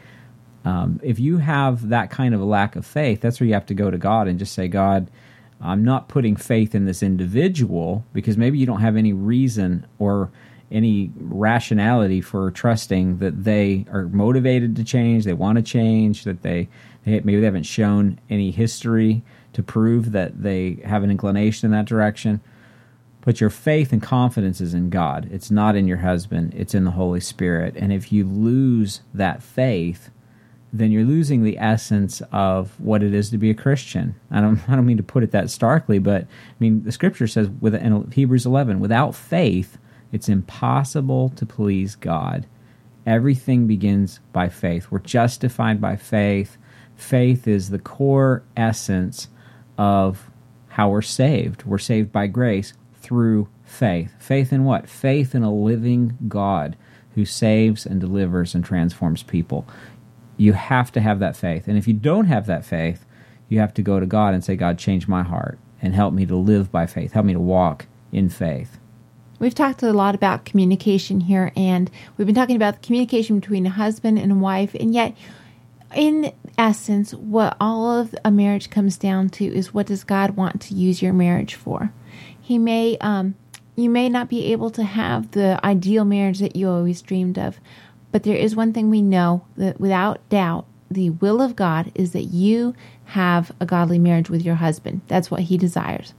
Um, 0.63 0.99
if 1.01 1.19
you 1.19 1.37
have 1.37 1.89
that 1.89 2.11
kind 2.11 2.35
of 2.35 2.41
a 2.41 2.45
lack 2.45 2.75
of 2.75 2.85
faith, 2.85 3.21
that's 3.21 3.39
where 3.39 3.47
you 3.47 3.53
have 3.53 3.65
to 3.67 3.73
go 3.73 3.89
to 3.89 3.97
God 3.97 4.27
and 4.27 4.37
just 4.37 4.53
say, 4.53 4.67
God, 4.67 5.09
I'm 5.61 5.83
not 5.83 6.07
putting 6.07 6.35
faith 6.35 6.73
in 6.73 6.85
this 6.85 7.03
individual 7.03 8.05
because 8.13 8.37
maybe 8.37 8.57
you 8.57 8.65
don't 8.65 8.81
have 8.81 8.97
any 8.97 9.13
reason 9.13 9.85
or 9.99 10.31
any 10.71 11.11
rationality 11.15 12.21
for 12.21 12.49
trusting 12.51 13.17
that 13.17 13.43
they 13.43 13.85
are 13.91 14.07
motivated 14.07 14.75
to 14.77 14.83
change, 14.83 15.25
they 15.25 15.33
want 15.33 15.57
to 15.57 15.61
change, 15.61 16.23
that 16.23 16.41
they, 16.41 16.69
they 17.05 17.19
maybe 17.19 17.39
they 17.39 17.45
haven't 17.45 17.63
shown 17.63 18.19
any 18.29 18.51
history 18.51 19.21
to 19.53 19.61
prove 19.61 20.13
that 20.13 20.41
they 20.41 20.79
have 20.85 21.03
an 21.03 21.11
inclination 21.11 21.67
in 21.67 21.71
that 21.71 21.85
direction. 21.85 22.39
But 23.19 23.39
your 23.39 23.49
faith 23.49 23.91
and 23.91 24.01
confidence 24.01 24.61
is 24.61 24.73
in 24.73 24.89
God. 24.89 25.29
It's 25.31 25.51
not 25.51 25.75
in 25.75 25.87
your 25.87 25.97
husband, 25.97 26.53
it's 26.55 26.73
in 26.73 26.85
the 26.85 26.91
Holy 26.91 27.19
Spirit. 27.19 27.75
And 27.75 27.93
if 27.93 28.11
you 28.11 28.25
lose 28.25 29.01
that 29.13 29.43
faith, 29.43 30.09
then 30.73 30.91
you're 30.91 31.03
losing 31.03 31.43
the 31.43 31.57
essence 31.57 32.21
of 32.31 32.79
what 32.79 33.03
it 33.03 33.13
is 33.13 33.29
to 33.29 33.37
be 33.37 33.49
a 33.49 33.55
Christian. 33.55 34.15
I 34.29 34.41
don't 34.41 34.59
I 34.69 34.75
don't 34.75 34.85
mean 34.85 34.97
to 34.97 35.03
put 35.03 35.23
it 35.23 35.31
that 35.31 35.49
starkly, 35.49 35.99
but 35.99 36.23
I 36.23 36.55
mean 36.59 36.83
the 36.83 36.91
scripture 36.91 37.27
says 37.27 37.49
with 37.59 37.75
in 37.75 38.11
Hebrews 38.11 38.45
11, 38.45 38.79
without 38.79 39.15
faith, 39.15 39.77
it's 40.11 40.29
impossible 40.29 41.29
to 41.29 41.45
please 41.45 41.95
God. 41.95 42.45
Everything 43.05 43.65
begins 43.65 44.19
by 44.31 44.49
faith. 44.49 44.87
We're 44.91 44.99
justified 44.99 45.81
by 45.81 45.95
faith. 45.95 46.57
Faith 46.95 47.47
is 47.47 47.69
the 47.69 47.79
core 47.79 48.43
essence 48.55 49.27
of 49.77 50.29
how 50.67 50.89
we're 50.89 51.01
saved. 51.01 51.63
We're 51.63 51.79
saved 51.79 52.11
by 52.11 52.27
grace 52.27 52.73
through 53.01 53.47
faith. 53.63 54.13
Faith 54.19 54.53
in 54.53 54.63
what? 54.65 54.87
Faith 54.87 55.33
in 55.33 55.41
a 55.41 55.53
living 55.53 56.17
God 56.27 56.77
who 57.15 57.25
saves 57.25 57.85
and 57.85 57.99
delivers 57.99 58.55
and 58.55 58.63
transforms 58.63 59.23
people. 59.23 59.65
You 60.41 60.53
have 60.53 60.91
to 60.93 61.01
have 61.01 61.19
that 61.19 61.35
faith. 61.35 61.67
And 61.67 61.77
if 61.77 61.87
you 61.87 61.93
don't 61.93 62.25
have 62.25 62.47
that 62.47 62.65
faith, 62.65 63.05
you 63.47 63.59
have 63.59 63.75
to 63.75 63.83
go 63.83 63.99
to 63.99 64.07
God 64.07 64.33
and 64.33 64.43
say, 64.43 64.55
God, 64.55 64.79
change 64.79 65.07
my 65.07 65.21
heart 65.21 65.59
and 65.83 65.93
help 65.93 66.15
me 66.15 66.25
to 66.25 66.35
live 66.35 66.71
by 66.71 66.87
faith. 66.87 67.11
Help 67.11 67.27
me 67.27 67.33
to 67.33 67.39
walk 67.39 67.85
in 68.11 68.27
faith. 68.27 68.79
We've 69.37 69.53
talked 69.53 69.83
a 69.83 69.93
lot 69.93 70.15
about 70.15 70.45
communication 70.45 71.19
here, 71.21 71.51
and 71.55 71.91
we've 72.17 72.25
been 72.25 72.33
talking 72.33 72.55
about 72.55 72.81
communication 72.81 73.39
between 73.39 73.67
a 73.67 73.69
husband 73.69 74.17
and 74.17 74.31
a 74.31 74.35
wife, 74.35 74.75
and 74.79 74.95
yet, 74.95 75.15
in 75.95 76.33
essence, 76.57 77.13
what 77.13 77.55
all 77.59 77.99
of 77.99 78.15
a 78.25 78.31
marriage 78.31 78.71
comes 78.71 78.97
down 78.97 79.29
to 79.29 79.45
is 79.45 79.75
what 79.75 79.85
does 79.85 80.03
God 80.03 80.31
want 80.31 80.59
to 80.61 80.73
use 80.73 81.03
your 81.03 81.13
marriage 81.13 81.53
for? 81.53 81.91
He 82.39 82.57
may, 82.57 82.97
um, 82.97 83.35
you 83.75 83.91
may 83.91 84.09
not 84.09 84.27
be 84.27 84.51
able 84.51 84.71
to 84.71 84.83
have 84.83 85.31
the 85.31 85.59
ideal 85.63 86.05
marriage 86.05 86.39
that 86.39 86.55
you 86.55 86.67
always 86.67 87.01
dreamed 87.01 87.37
of, 87.37 87.59
but 88.11 88.23
there 88.23 88.35
is 88.35 88.55
one 88.55 88.73
thing 88.73 88.89
we 88.89 89.01
know 89.01 89.45
that 89.57 89.79
without 89.79 90.27
doubt, 90.29 90.65
the 90.89 91.09
will 91.09 91.41
of 91.41 91.55
God 91.55 91.91
is 91.95 92.11
that 92.11 92.23
you 92.23 92.75
have 93.05 93.51
a 93.59 93.65
godly 93.65 93.99
marriage 93.99 94.29
with 94.29 94.41
your 94.41 94.55
husband. 94.55 95.01
That's 95.07 95.31
what 95.31 95.41
he 95.41 95.57
desires. 95.57 96.13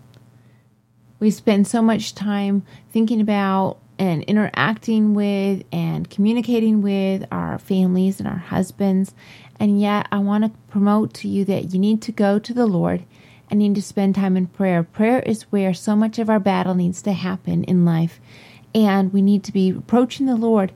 We 1.21 1.31
spend 1.31 1.67
so 1.67 1.83
much 1.83 2.15
time 2.15 2.65
thinking 2.91 3.21
about 3.21 3.79
and 3.99 4.23
interacting 4.25 5.15
with 5.15 5.63
and 5.71 6.09
communicating 6.11 6.83
with 6.83 7.25
our 7.31 7.59
families 7.59 8.19
and 8.19 8.27
our 8.27 8.39
husbands. 8.39 9.15
And 9.61 9.81
yet, 9.81 10.09
I 10.11 10.19
want 10.19 10.45
to 10.45 10.59
promote 10.69 11.15
to 11.15 11.29
you 11.29 11.45
that 11.45 11.73
you 11.73 11.79
need 11.79 12.03
to 12.03 12.13
go 12.13 12.39
to 12.39 12.53
the 12.53 12.67
Lord 12.67 13.05
and 13.51 13.59
need 13.59 13.75
to 13.75 13.83
spend 13.83 14.15
time 14.15 14.37
in 14.37 14.47
prayer. 14.47 14.83
Prayer 14.83 15.21
is 15.21 15.43
where 15.45 15.75
so 15.75 15.95
much 15.95 16.19
of 16.19 16.31
our 16.31 16.41
battle 16.41 16.75
needs 16.75 17.03
to 17.03 17.13
happen 17.13 17.63
in 17.65 17.85
life. 17.85 18.19
And 18.75 19.13
we 19.13 19.21
need 19.21 19.45
to 19.45 19.53
be 19.53 19.71
approaching 19.71 20.27
the 20.27 20.35
Lord 20.35 20.73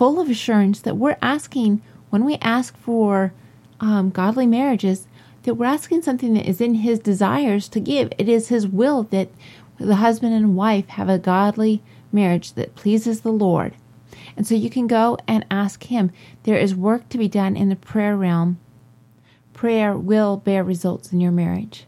full 0.00 0.18
of 0.18 0.30
assurance 0.30 0.80
that 0.80 0.96
we're 0.96 1.18
asking, 1.20 1.82
when 2.08 2.24
we 2.24 2.38
ask 2.40 2.74
for 2.78 3.34
um, 3.80 4.08
godly 4.08 4.46
marriages, 4.46 5.06
that 5.42 5.56
we're 5.56 5.66
asking 5.66 6.00
something 6.00 6.32
that 6.32 6.48
is 6.48 6.58
in 6.58 6.76
His 6.76 6.98
desires 6.98 7.68
to 7.68 7.80
give. 7.80 8.10
It 8.16 8.26
is 8.26 8.48
His 8.48 8.66
will 8.66 9.02
that 9.10 9.28
the 9.76 9.96
husband 9.96 10.32
and 10.32 10.56
wife 10.56 10.88
have 10.88 11.10
a 11.10 11.18
godly 11.18 11.82
marriage 12.10 12.54
that 12.54 12.76
pleases 12.76 13.20
the 13.20 13.30
Lord. 13.30 13.74
And 14.38 14.46
so 14.46 14.54
you 14.54 14.70
can 14.70 14.86
go 14.86 15.18
and 15.28 15.44
ask 15.50 15.84
Him. 15.84 16.12
There 16.44 16.56
is 16.56 16.74
work 16.74 17.10
to 17.10 17.18
be 17.18 17.28
done 17.28 17.54
in 17.54 17.68
the 17.68 17.76
prayer 17.76 18.16
realm. 18.16 18.58
Prayer 19.52 19.94
will 19.98 20.38
bear 20.38 20.64
results 20.64 21.12
in 21.12 21.20
your 21.20 21.30
marriage. 21.30 21.84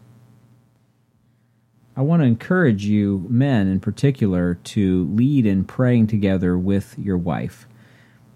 I 1.97 2.01
want 2.01 2.21
to 2.21 2.27
encourage 2.27 2.85
you, 2.85 3.25
men 3.27 3.67
in 3.67 3.79
particular, 3.79 4.59
to 4.65 5.05
lead 5.05 5.47
in 5.47 5.63
praying 5.63 6.05
together 6.05 6.55
with 6.55 6.93
your 6.99 7.17
wife 7.17 7.65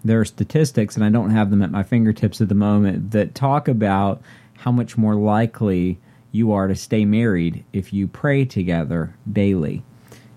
there 0.08 0.20
are 0.20 0.24
statistics, 0.24 0.96
and 0.96 1.04
I 1.04 1.10
don't 1.10 1.30
have 1.30 1.50
them 1.50 1.62
at 1.62 1.70
my 1.70 1.82
fingertips 1.82 2.40
at 2.40 2.48
the 2.48 2.54
moment, 2.54 3.10
that 3.12 3.34
talk 3.34 3.68
about 3.68 4.22
how 4.58 4.72
much 4.72 4.96
more 4.96 5.14
likely 5.14 5.98
you 6.32 6.52
are 6.52 6.66
to 6.66 6.74
stay 6.74 7.04
married 7.04 7.64
if 7.72 7.92
you 7.92 8.08
pray 8.08 8.44
together 8.44 9.14
daily 9.30 9.82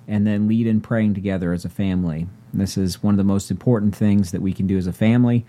and 0.07 0.27
then 0.27 0.47
lead 0.47 0.67
in 0.67 0.81
praying 0.81 1.13
together 1.13 1.53
as 1.53 1.65
a 1.65 1.69
family. 1.69 2.27
This 2.53 2.77
is 2.77 3.01
one 3.01 3.13
of 3.13 3.17
the 3.17 3.23
most 3.23 3.49
important 3.49 3.95
things 3.95 4.31
that 4.31 4.41
we 4.41 4.53
can 4.53 4.67
do 4.67 4.77
as 4.77 4.88
a 4.88 4.93
family. 4.93 5.45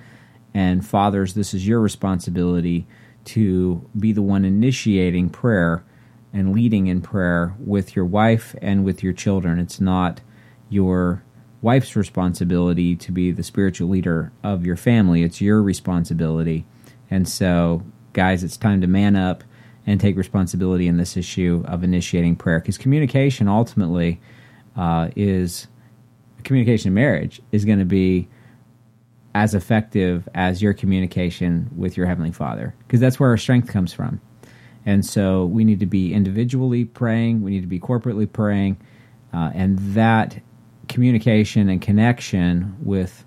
And 0.54 0.86
fathers, 0.86 1.34
this 1.34 1.52
is 1.52 1.66
your 1.66 1.80
responsibility 1.80 2.86
to 3.24 3.88
be 3.98 4.12
the 4.12 4.22
one 4.22 4.44
initiating 4.44 5.30
prayer 5.30 5.84
and 6.32 6.54
leading 6.54 6.86
in 6.86 7.00
prayer 7.00 7.54
with 7.58 7.96
your 7.96 8.04
wife 8.04 8.54
and 8.62 8.84
with 8.84 9.02
your 9.02 9.12
children. 9.12 9.58
It's 9.58 9.80
not 9.80 10.20
your 10.68 11.22
wife's 11.62 11.94
responsibility 11.96 12.96
to 12.96 13.12
be 13.12 13.30
the 13.30 13.42
spiritual 13.42 13.88
leader 13.88 14.32
of 14.42 14.66
your 14.66 14.76
family. 14.76 15.22
It's 15.22 15.40
your 15.40 15.62
responsibility. 15.62 16.66
And 17.10 17.28
so, 17.28 17.82
guys, 18.12 18.42
it's 18.42 18.56
time 18.56 18.80
to 18.80 18.86
man 18.86 19.16
up 19.16 19.44
and 19.86 20.00
take 20.00 20.16
responsibility 20.16 20.86
in 20.88 20.96
this 20.96 21.16
issue 21.16 21.64
of 21.66 21.82
initiating 21.84 22.36
prayer. 22.36 22.60
Because 22.60 22.78
communication 22.78 23.48
ultimately 23.48 24.20
uh, 24.76 25.08
is 25.16 25.68
communication 26.44 26.88
in 26.88 26.94
marriage 26.94 27.40
is 27.52 27.64
going 27.64 27.78
to 27.78 27.84
be 27.84 28.28
as 29.34 29.54
effective 29.54 30.28
as 30.34 30.60
your 30.60 30.74
communication 30.74 31.70
with 31.76 31.96
your 31.96 32.06
heavenly 32.06 32.32
father. 32.32 32.74
Because 32.86 33.00
that's 33.00 33.18
where 33.18 33.30
our 33.30 33.38
strength 33.38 33.68
comes 33.68 33.92
from. 33.92 34.20
And 34.84 35.06
so 35.06 35.46
we 35.46 35.64
need 35.64 35.78
to 35.80 35.86
be 35.86 36.12
individually 36.12 36.84
praying. 36.84 37.42
We 37.42 37.52
need 37.52 37.60
to 37.60 37.68
be 37.68 37.78
corporately 37.78 38.30
praying. 38.30 38.78
Uh, 39.32 39.50
and 39.54 39.78
that 39.94 40.40
communication 40.92 41.68
and 41.68 41.80
connection 41.80 42.76
with 42.82 43.24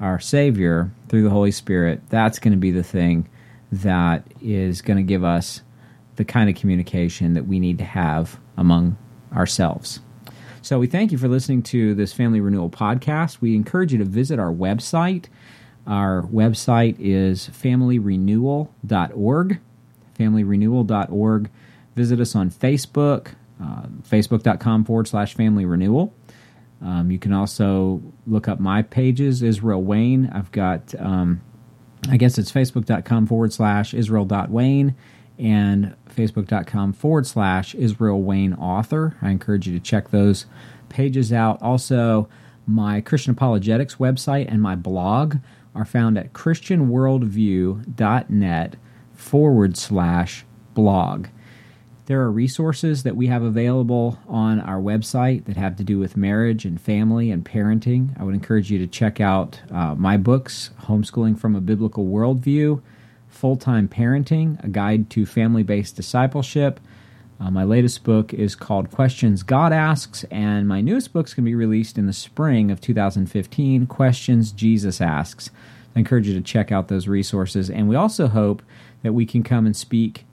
our 0.00 0.18
savior 0.18 0.90
through 1.08 1.22
the 1.22 1.30
holy 1.30 1.50
spirit 1.50 2.00
that's 2.08 2.38
going 2.38 2.52
to 2.52 2.58
be 2.58 2.70
the 2.70 2.82
thing 2.82 3.28
that 3.72 4.26
is 4.40 4.82
going 4.82 4.96
to 4.96 5.02
give 5.02 5.24
us 5.24 5.62
the 6.16 6.24
kind 6.24 6.48
of 6.48 6.56
communication 6.56 7.34
that 7.34 7.46
we 7.46 7.60
need 7.60 7.78
to 7.78 7.84
have 7.84 8.38
among 8.56 8.96
ourselves 9.32 10.00
so 10.62 10.78
we 10.78 10.86
thank 10.86 11.10
you 11.10 11.16
for 11.16 11.28
listening 11.28 11.62
to 11.64 11.94
this 11.94 12.12
Family 12.12 12.40
Renewal 12.40 12.68
podcast. 12.68 13.40
We 13.40 13.56
encourage 13.56 13.92
you 13.92 13.98
to 13.98 14.04
visit 14.04 14.38
our 14.38 14.52
website. 14.52 15.24
Our 15.86 16.24
website 16.24 16.96
is 16.98 17.48
familyrenewal.org. 17.48 19.60
Familyrenewal.org. 20.18 21.50
Visit 21.96 22.20
us 22.20 22.36
on 22.36 22.50
Facebook, 22.50 23.28
uh, 23.60 23.84
facebook.com 24.02 24.84
forward 24.84 25.08
slash 25.08 25.34
family 25.34 25.64
renewal. 25.64 26.12
Um, 26.82 27.10
you 27.10 27.18
can 27.18 27.32
also 27.32 28.02
look 28.26 28.48
up 28.48 28.58
my 28.58 28.82
pages, 28.82 29.42
Israel 29.42 29.82
Wayne. 29.82 30.30
I've 30.32 30.50
got, 30.52 30.94
um, 30.98 31.42
I 32.08 32.16
guess 32.16 32.38
it's 32.38 32.50
facebook.com 32.50 33.26
forward 33.26 33.52
slash 33.52 33.92
Israel.Wayne 33.92 34.94
and 35.38 35.94
facebook.com 36.08 36.92
forward 36.92 37.26
slash 37.26 37.74
Israel 37.74 38.22
Wayne 38.22 38.54
author. 38.54 39.16
I 39.22 39.30
encourage 39.30 39.66
you 39.66 39.78
to 39.78 39.80
check 39.80 40.10
those 40.10 40.46
pages 40.88 41.32
out. 41.32 41.60
Also, 41.62 42.28
my 42.66 43.00
Christian 43.00 43.32
Apologetics 43.32 43.96
website 43.96 44.46
and 44.48 44.62
my 44.62 44.76
blog 44.76 45.36
are 45.74 45.84
found 45.84 46.16
at 46.18 46.32
christianworldview.net 46.32 48.76
forward 49.12 49.76
slash 49.76 50.44
blog. 50.74 51.26
There 52.10 52.22
are 52.22 52.32
resources 52.32 53.04
that 53.04 53.14
we 53.14 53.28
have 53.28 53.44
available 53.44 54.18
on 54.26 54.58
our 54.58 54.80
website 54.80 55.44
that 55.44 55.56
have 55.56 55.76
to 55.76 55.84
do 55.84 56.00
with 56.00 56.16
marriage 56.16 56.64
and 56.64 56.80
family 56.80 57.30
and 57.30 57.44
parenting. 57.44 58.20
I 58.20 58.24
would 58.24 58.34
encourage 58.34 58.68
you 58.68 58.80
to 58.80 58.88
check 58.88 59.20
out 59.20 59.60
uh, 59.70 59.94
my 59.94 60.16
books, 60.16 60.70
Homeschooling 60.86 61.38
from 61.38 61.54
a 61.54 61.60
Biblical 61.60 62.06
Worldview, 62.06 62.82
Full 63.28 63.54
Time 63.54 63.86
Parenting, 63.86 64.58
a 64.64 64.66
guide 64.66 65.08
to 65.10 65.24
family 65.24 65.62
based 65.62 65.94
discipleship. 65.94 66.80
Uh, 67.38 67.52
my 67.52 67.62
latest 67.62 68.02
book 68.02 68.34
is 68.34 68.56
called 68.56 68.90
Questions 68.90 69.44
God 69.44 69.72
Asks, 69.72 70.24
and 70.32 70.66
my 70.66 70.80
newest 70.80 71.12
book 71.12 71.28
is 71.28 71.34
going 71.34 71.44
to 71.44 71.48
be 71.48 71.54
released 71.54 71.96
in 71.96 72.06
the 72.06 72.12
spring 72.12 72.72
of 72.72 72.80
2015 72.80 73.86
Questions 73.86 74.50
Jesus 74.50 75.00
Asks. 75.00 75.50
I 75.94 76.00
encourage 76.00 76.26
you 76.26 76.34
to 76.34 76.40
check 76.40 76.72
out 76.72 76.88
those 76.88 77.06
resources. 77.06 77.70
And 77.70 77.88
we 77.88 77.94
also 77.94 78.26
hope 78.26 78.62
that 79.04 79.12
we 79.12 79.26
can 79.26 79.44
come 79.44 79.64
and 79.64 79.76
speak 79.76 80.24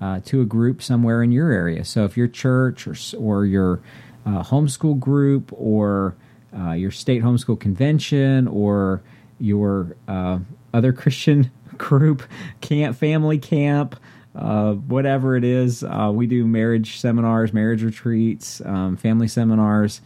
uh, 0.00 0.20
to 0.24 0.40
a 0.40 0.44
group 0.44 0.82
somewhere 0.82 1.22
in 1.22 1.32
your 1.32 1.50
area. 1.50 1.84
So 1.84 2.04
if 2.04 2.16
your 2.16 2.28
church 2.28 2.86
or, 2.86 2.96
or 3.18 3.44
your 3.44 3.80
uh, 4.24 4.42
homeschool 4.42 4.98
group 4.98 5.52
or 5.52 6.16
uh, 6.56 6.72
your 6.72 6.90
state 6.90 7.22
homeschool 7.22 7.58
convention 7.58 8.48
or 8.48 9.02
your 9.38 9.96
uh, 10.08 10.38
other 10.74 10.92
Christian 10.92 11.50
group, 11.78 12.22
camp, 12.60 12.96
family 12.96 13.38
camp, 13.38 13.96
uh, 14.34 14.72
whatever 14.74 15.36
it 15.36 15.44
is. 15.44 15.82
Uh, 15.82 16.10
we 16.12 16.26
do 16.26 16.46
marriage 16.46 16.98
seminars, 16.98 17.52
marriage 17.52 17.82
retreats, 17.82 18.60
um, 18.64 18.96
family 18.96 19.28
seminars, 19.28 20.00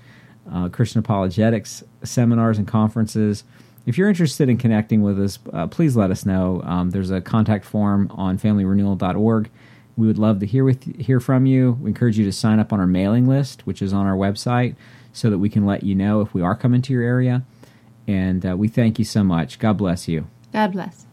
Christian 0.72 0.98
apologetics 0.98 1.84
seminars 2.02 2.58
and 2.58 2.66
conferences. 2.66 3.44
If 3.86 3.96
you're 3.96 4.08
interested 4.08 4.48
in 4.48 4.58
connecting 4.58 5.02
with 5.02 5.20
us, 5.20 5.38
uh, 5.52 5.66
please 5.66 5.96
let 5.96 6.10
us 6.10 6.26
know. 6.26 6.62
Um, 6.64 6.90
there's 6.90 7.10
a 7.10 7.20
contact 7.20 7.64
form 7.64 8.10
on 8.14 8.38
familyrenewal.org. 8.38 9.50
We 10.00 10.06
would 10.06 10.18
love 10.18 10.40
to 10.40 10.46
hear 10.46 10.64
with 10.64 10.98
hear 10.98 11.20
from 11.20 11.44
you. 11.44 11.72
We 11.78 11.90
encourage 11.90 12.18
you 12.18 12.24
to 12.24 12.32
sign 12.32 12.58
up 12.58 12.72
on 12.72 12.80
our 12.80 12.86
mailing 12.86 13.28
list, 13.28 13.66
which 13.66 13.82
is 13.82 13.92
on 13.92 14.06
our 14.06 14.16
website, 14.16 14.74
so 15.12 15.28
that 15.28 15.36
we 15.36 15.50
can 15.50 15.66
let 15.66 15.82
you 15.82 15.94
know 15.94 16.22
if 16.22 16.32
we 16.32 16.40
are 16.40 16.56
coming 16.56 16.80
to 16.80 16.92
your 16.94 17.02
area. 17.02 17.44
And 18.08 18.46
uh, 18.46 18.56
we 18.56 18.66
thank 18.66 18.98
you 18.98 19.04
so 19.04 19.22
much. 19.22 19.58
God 19.58 19.76
bless 19.76 20.08
you. 20.08 20.26
God 20.54 20.72
bless. 20.72 21.04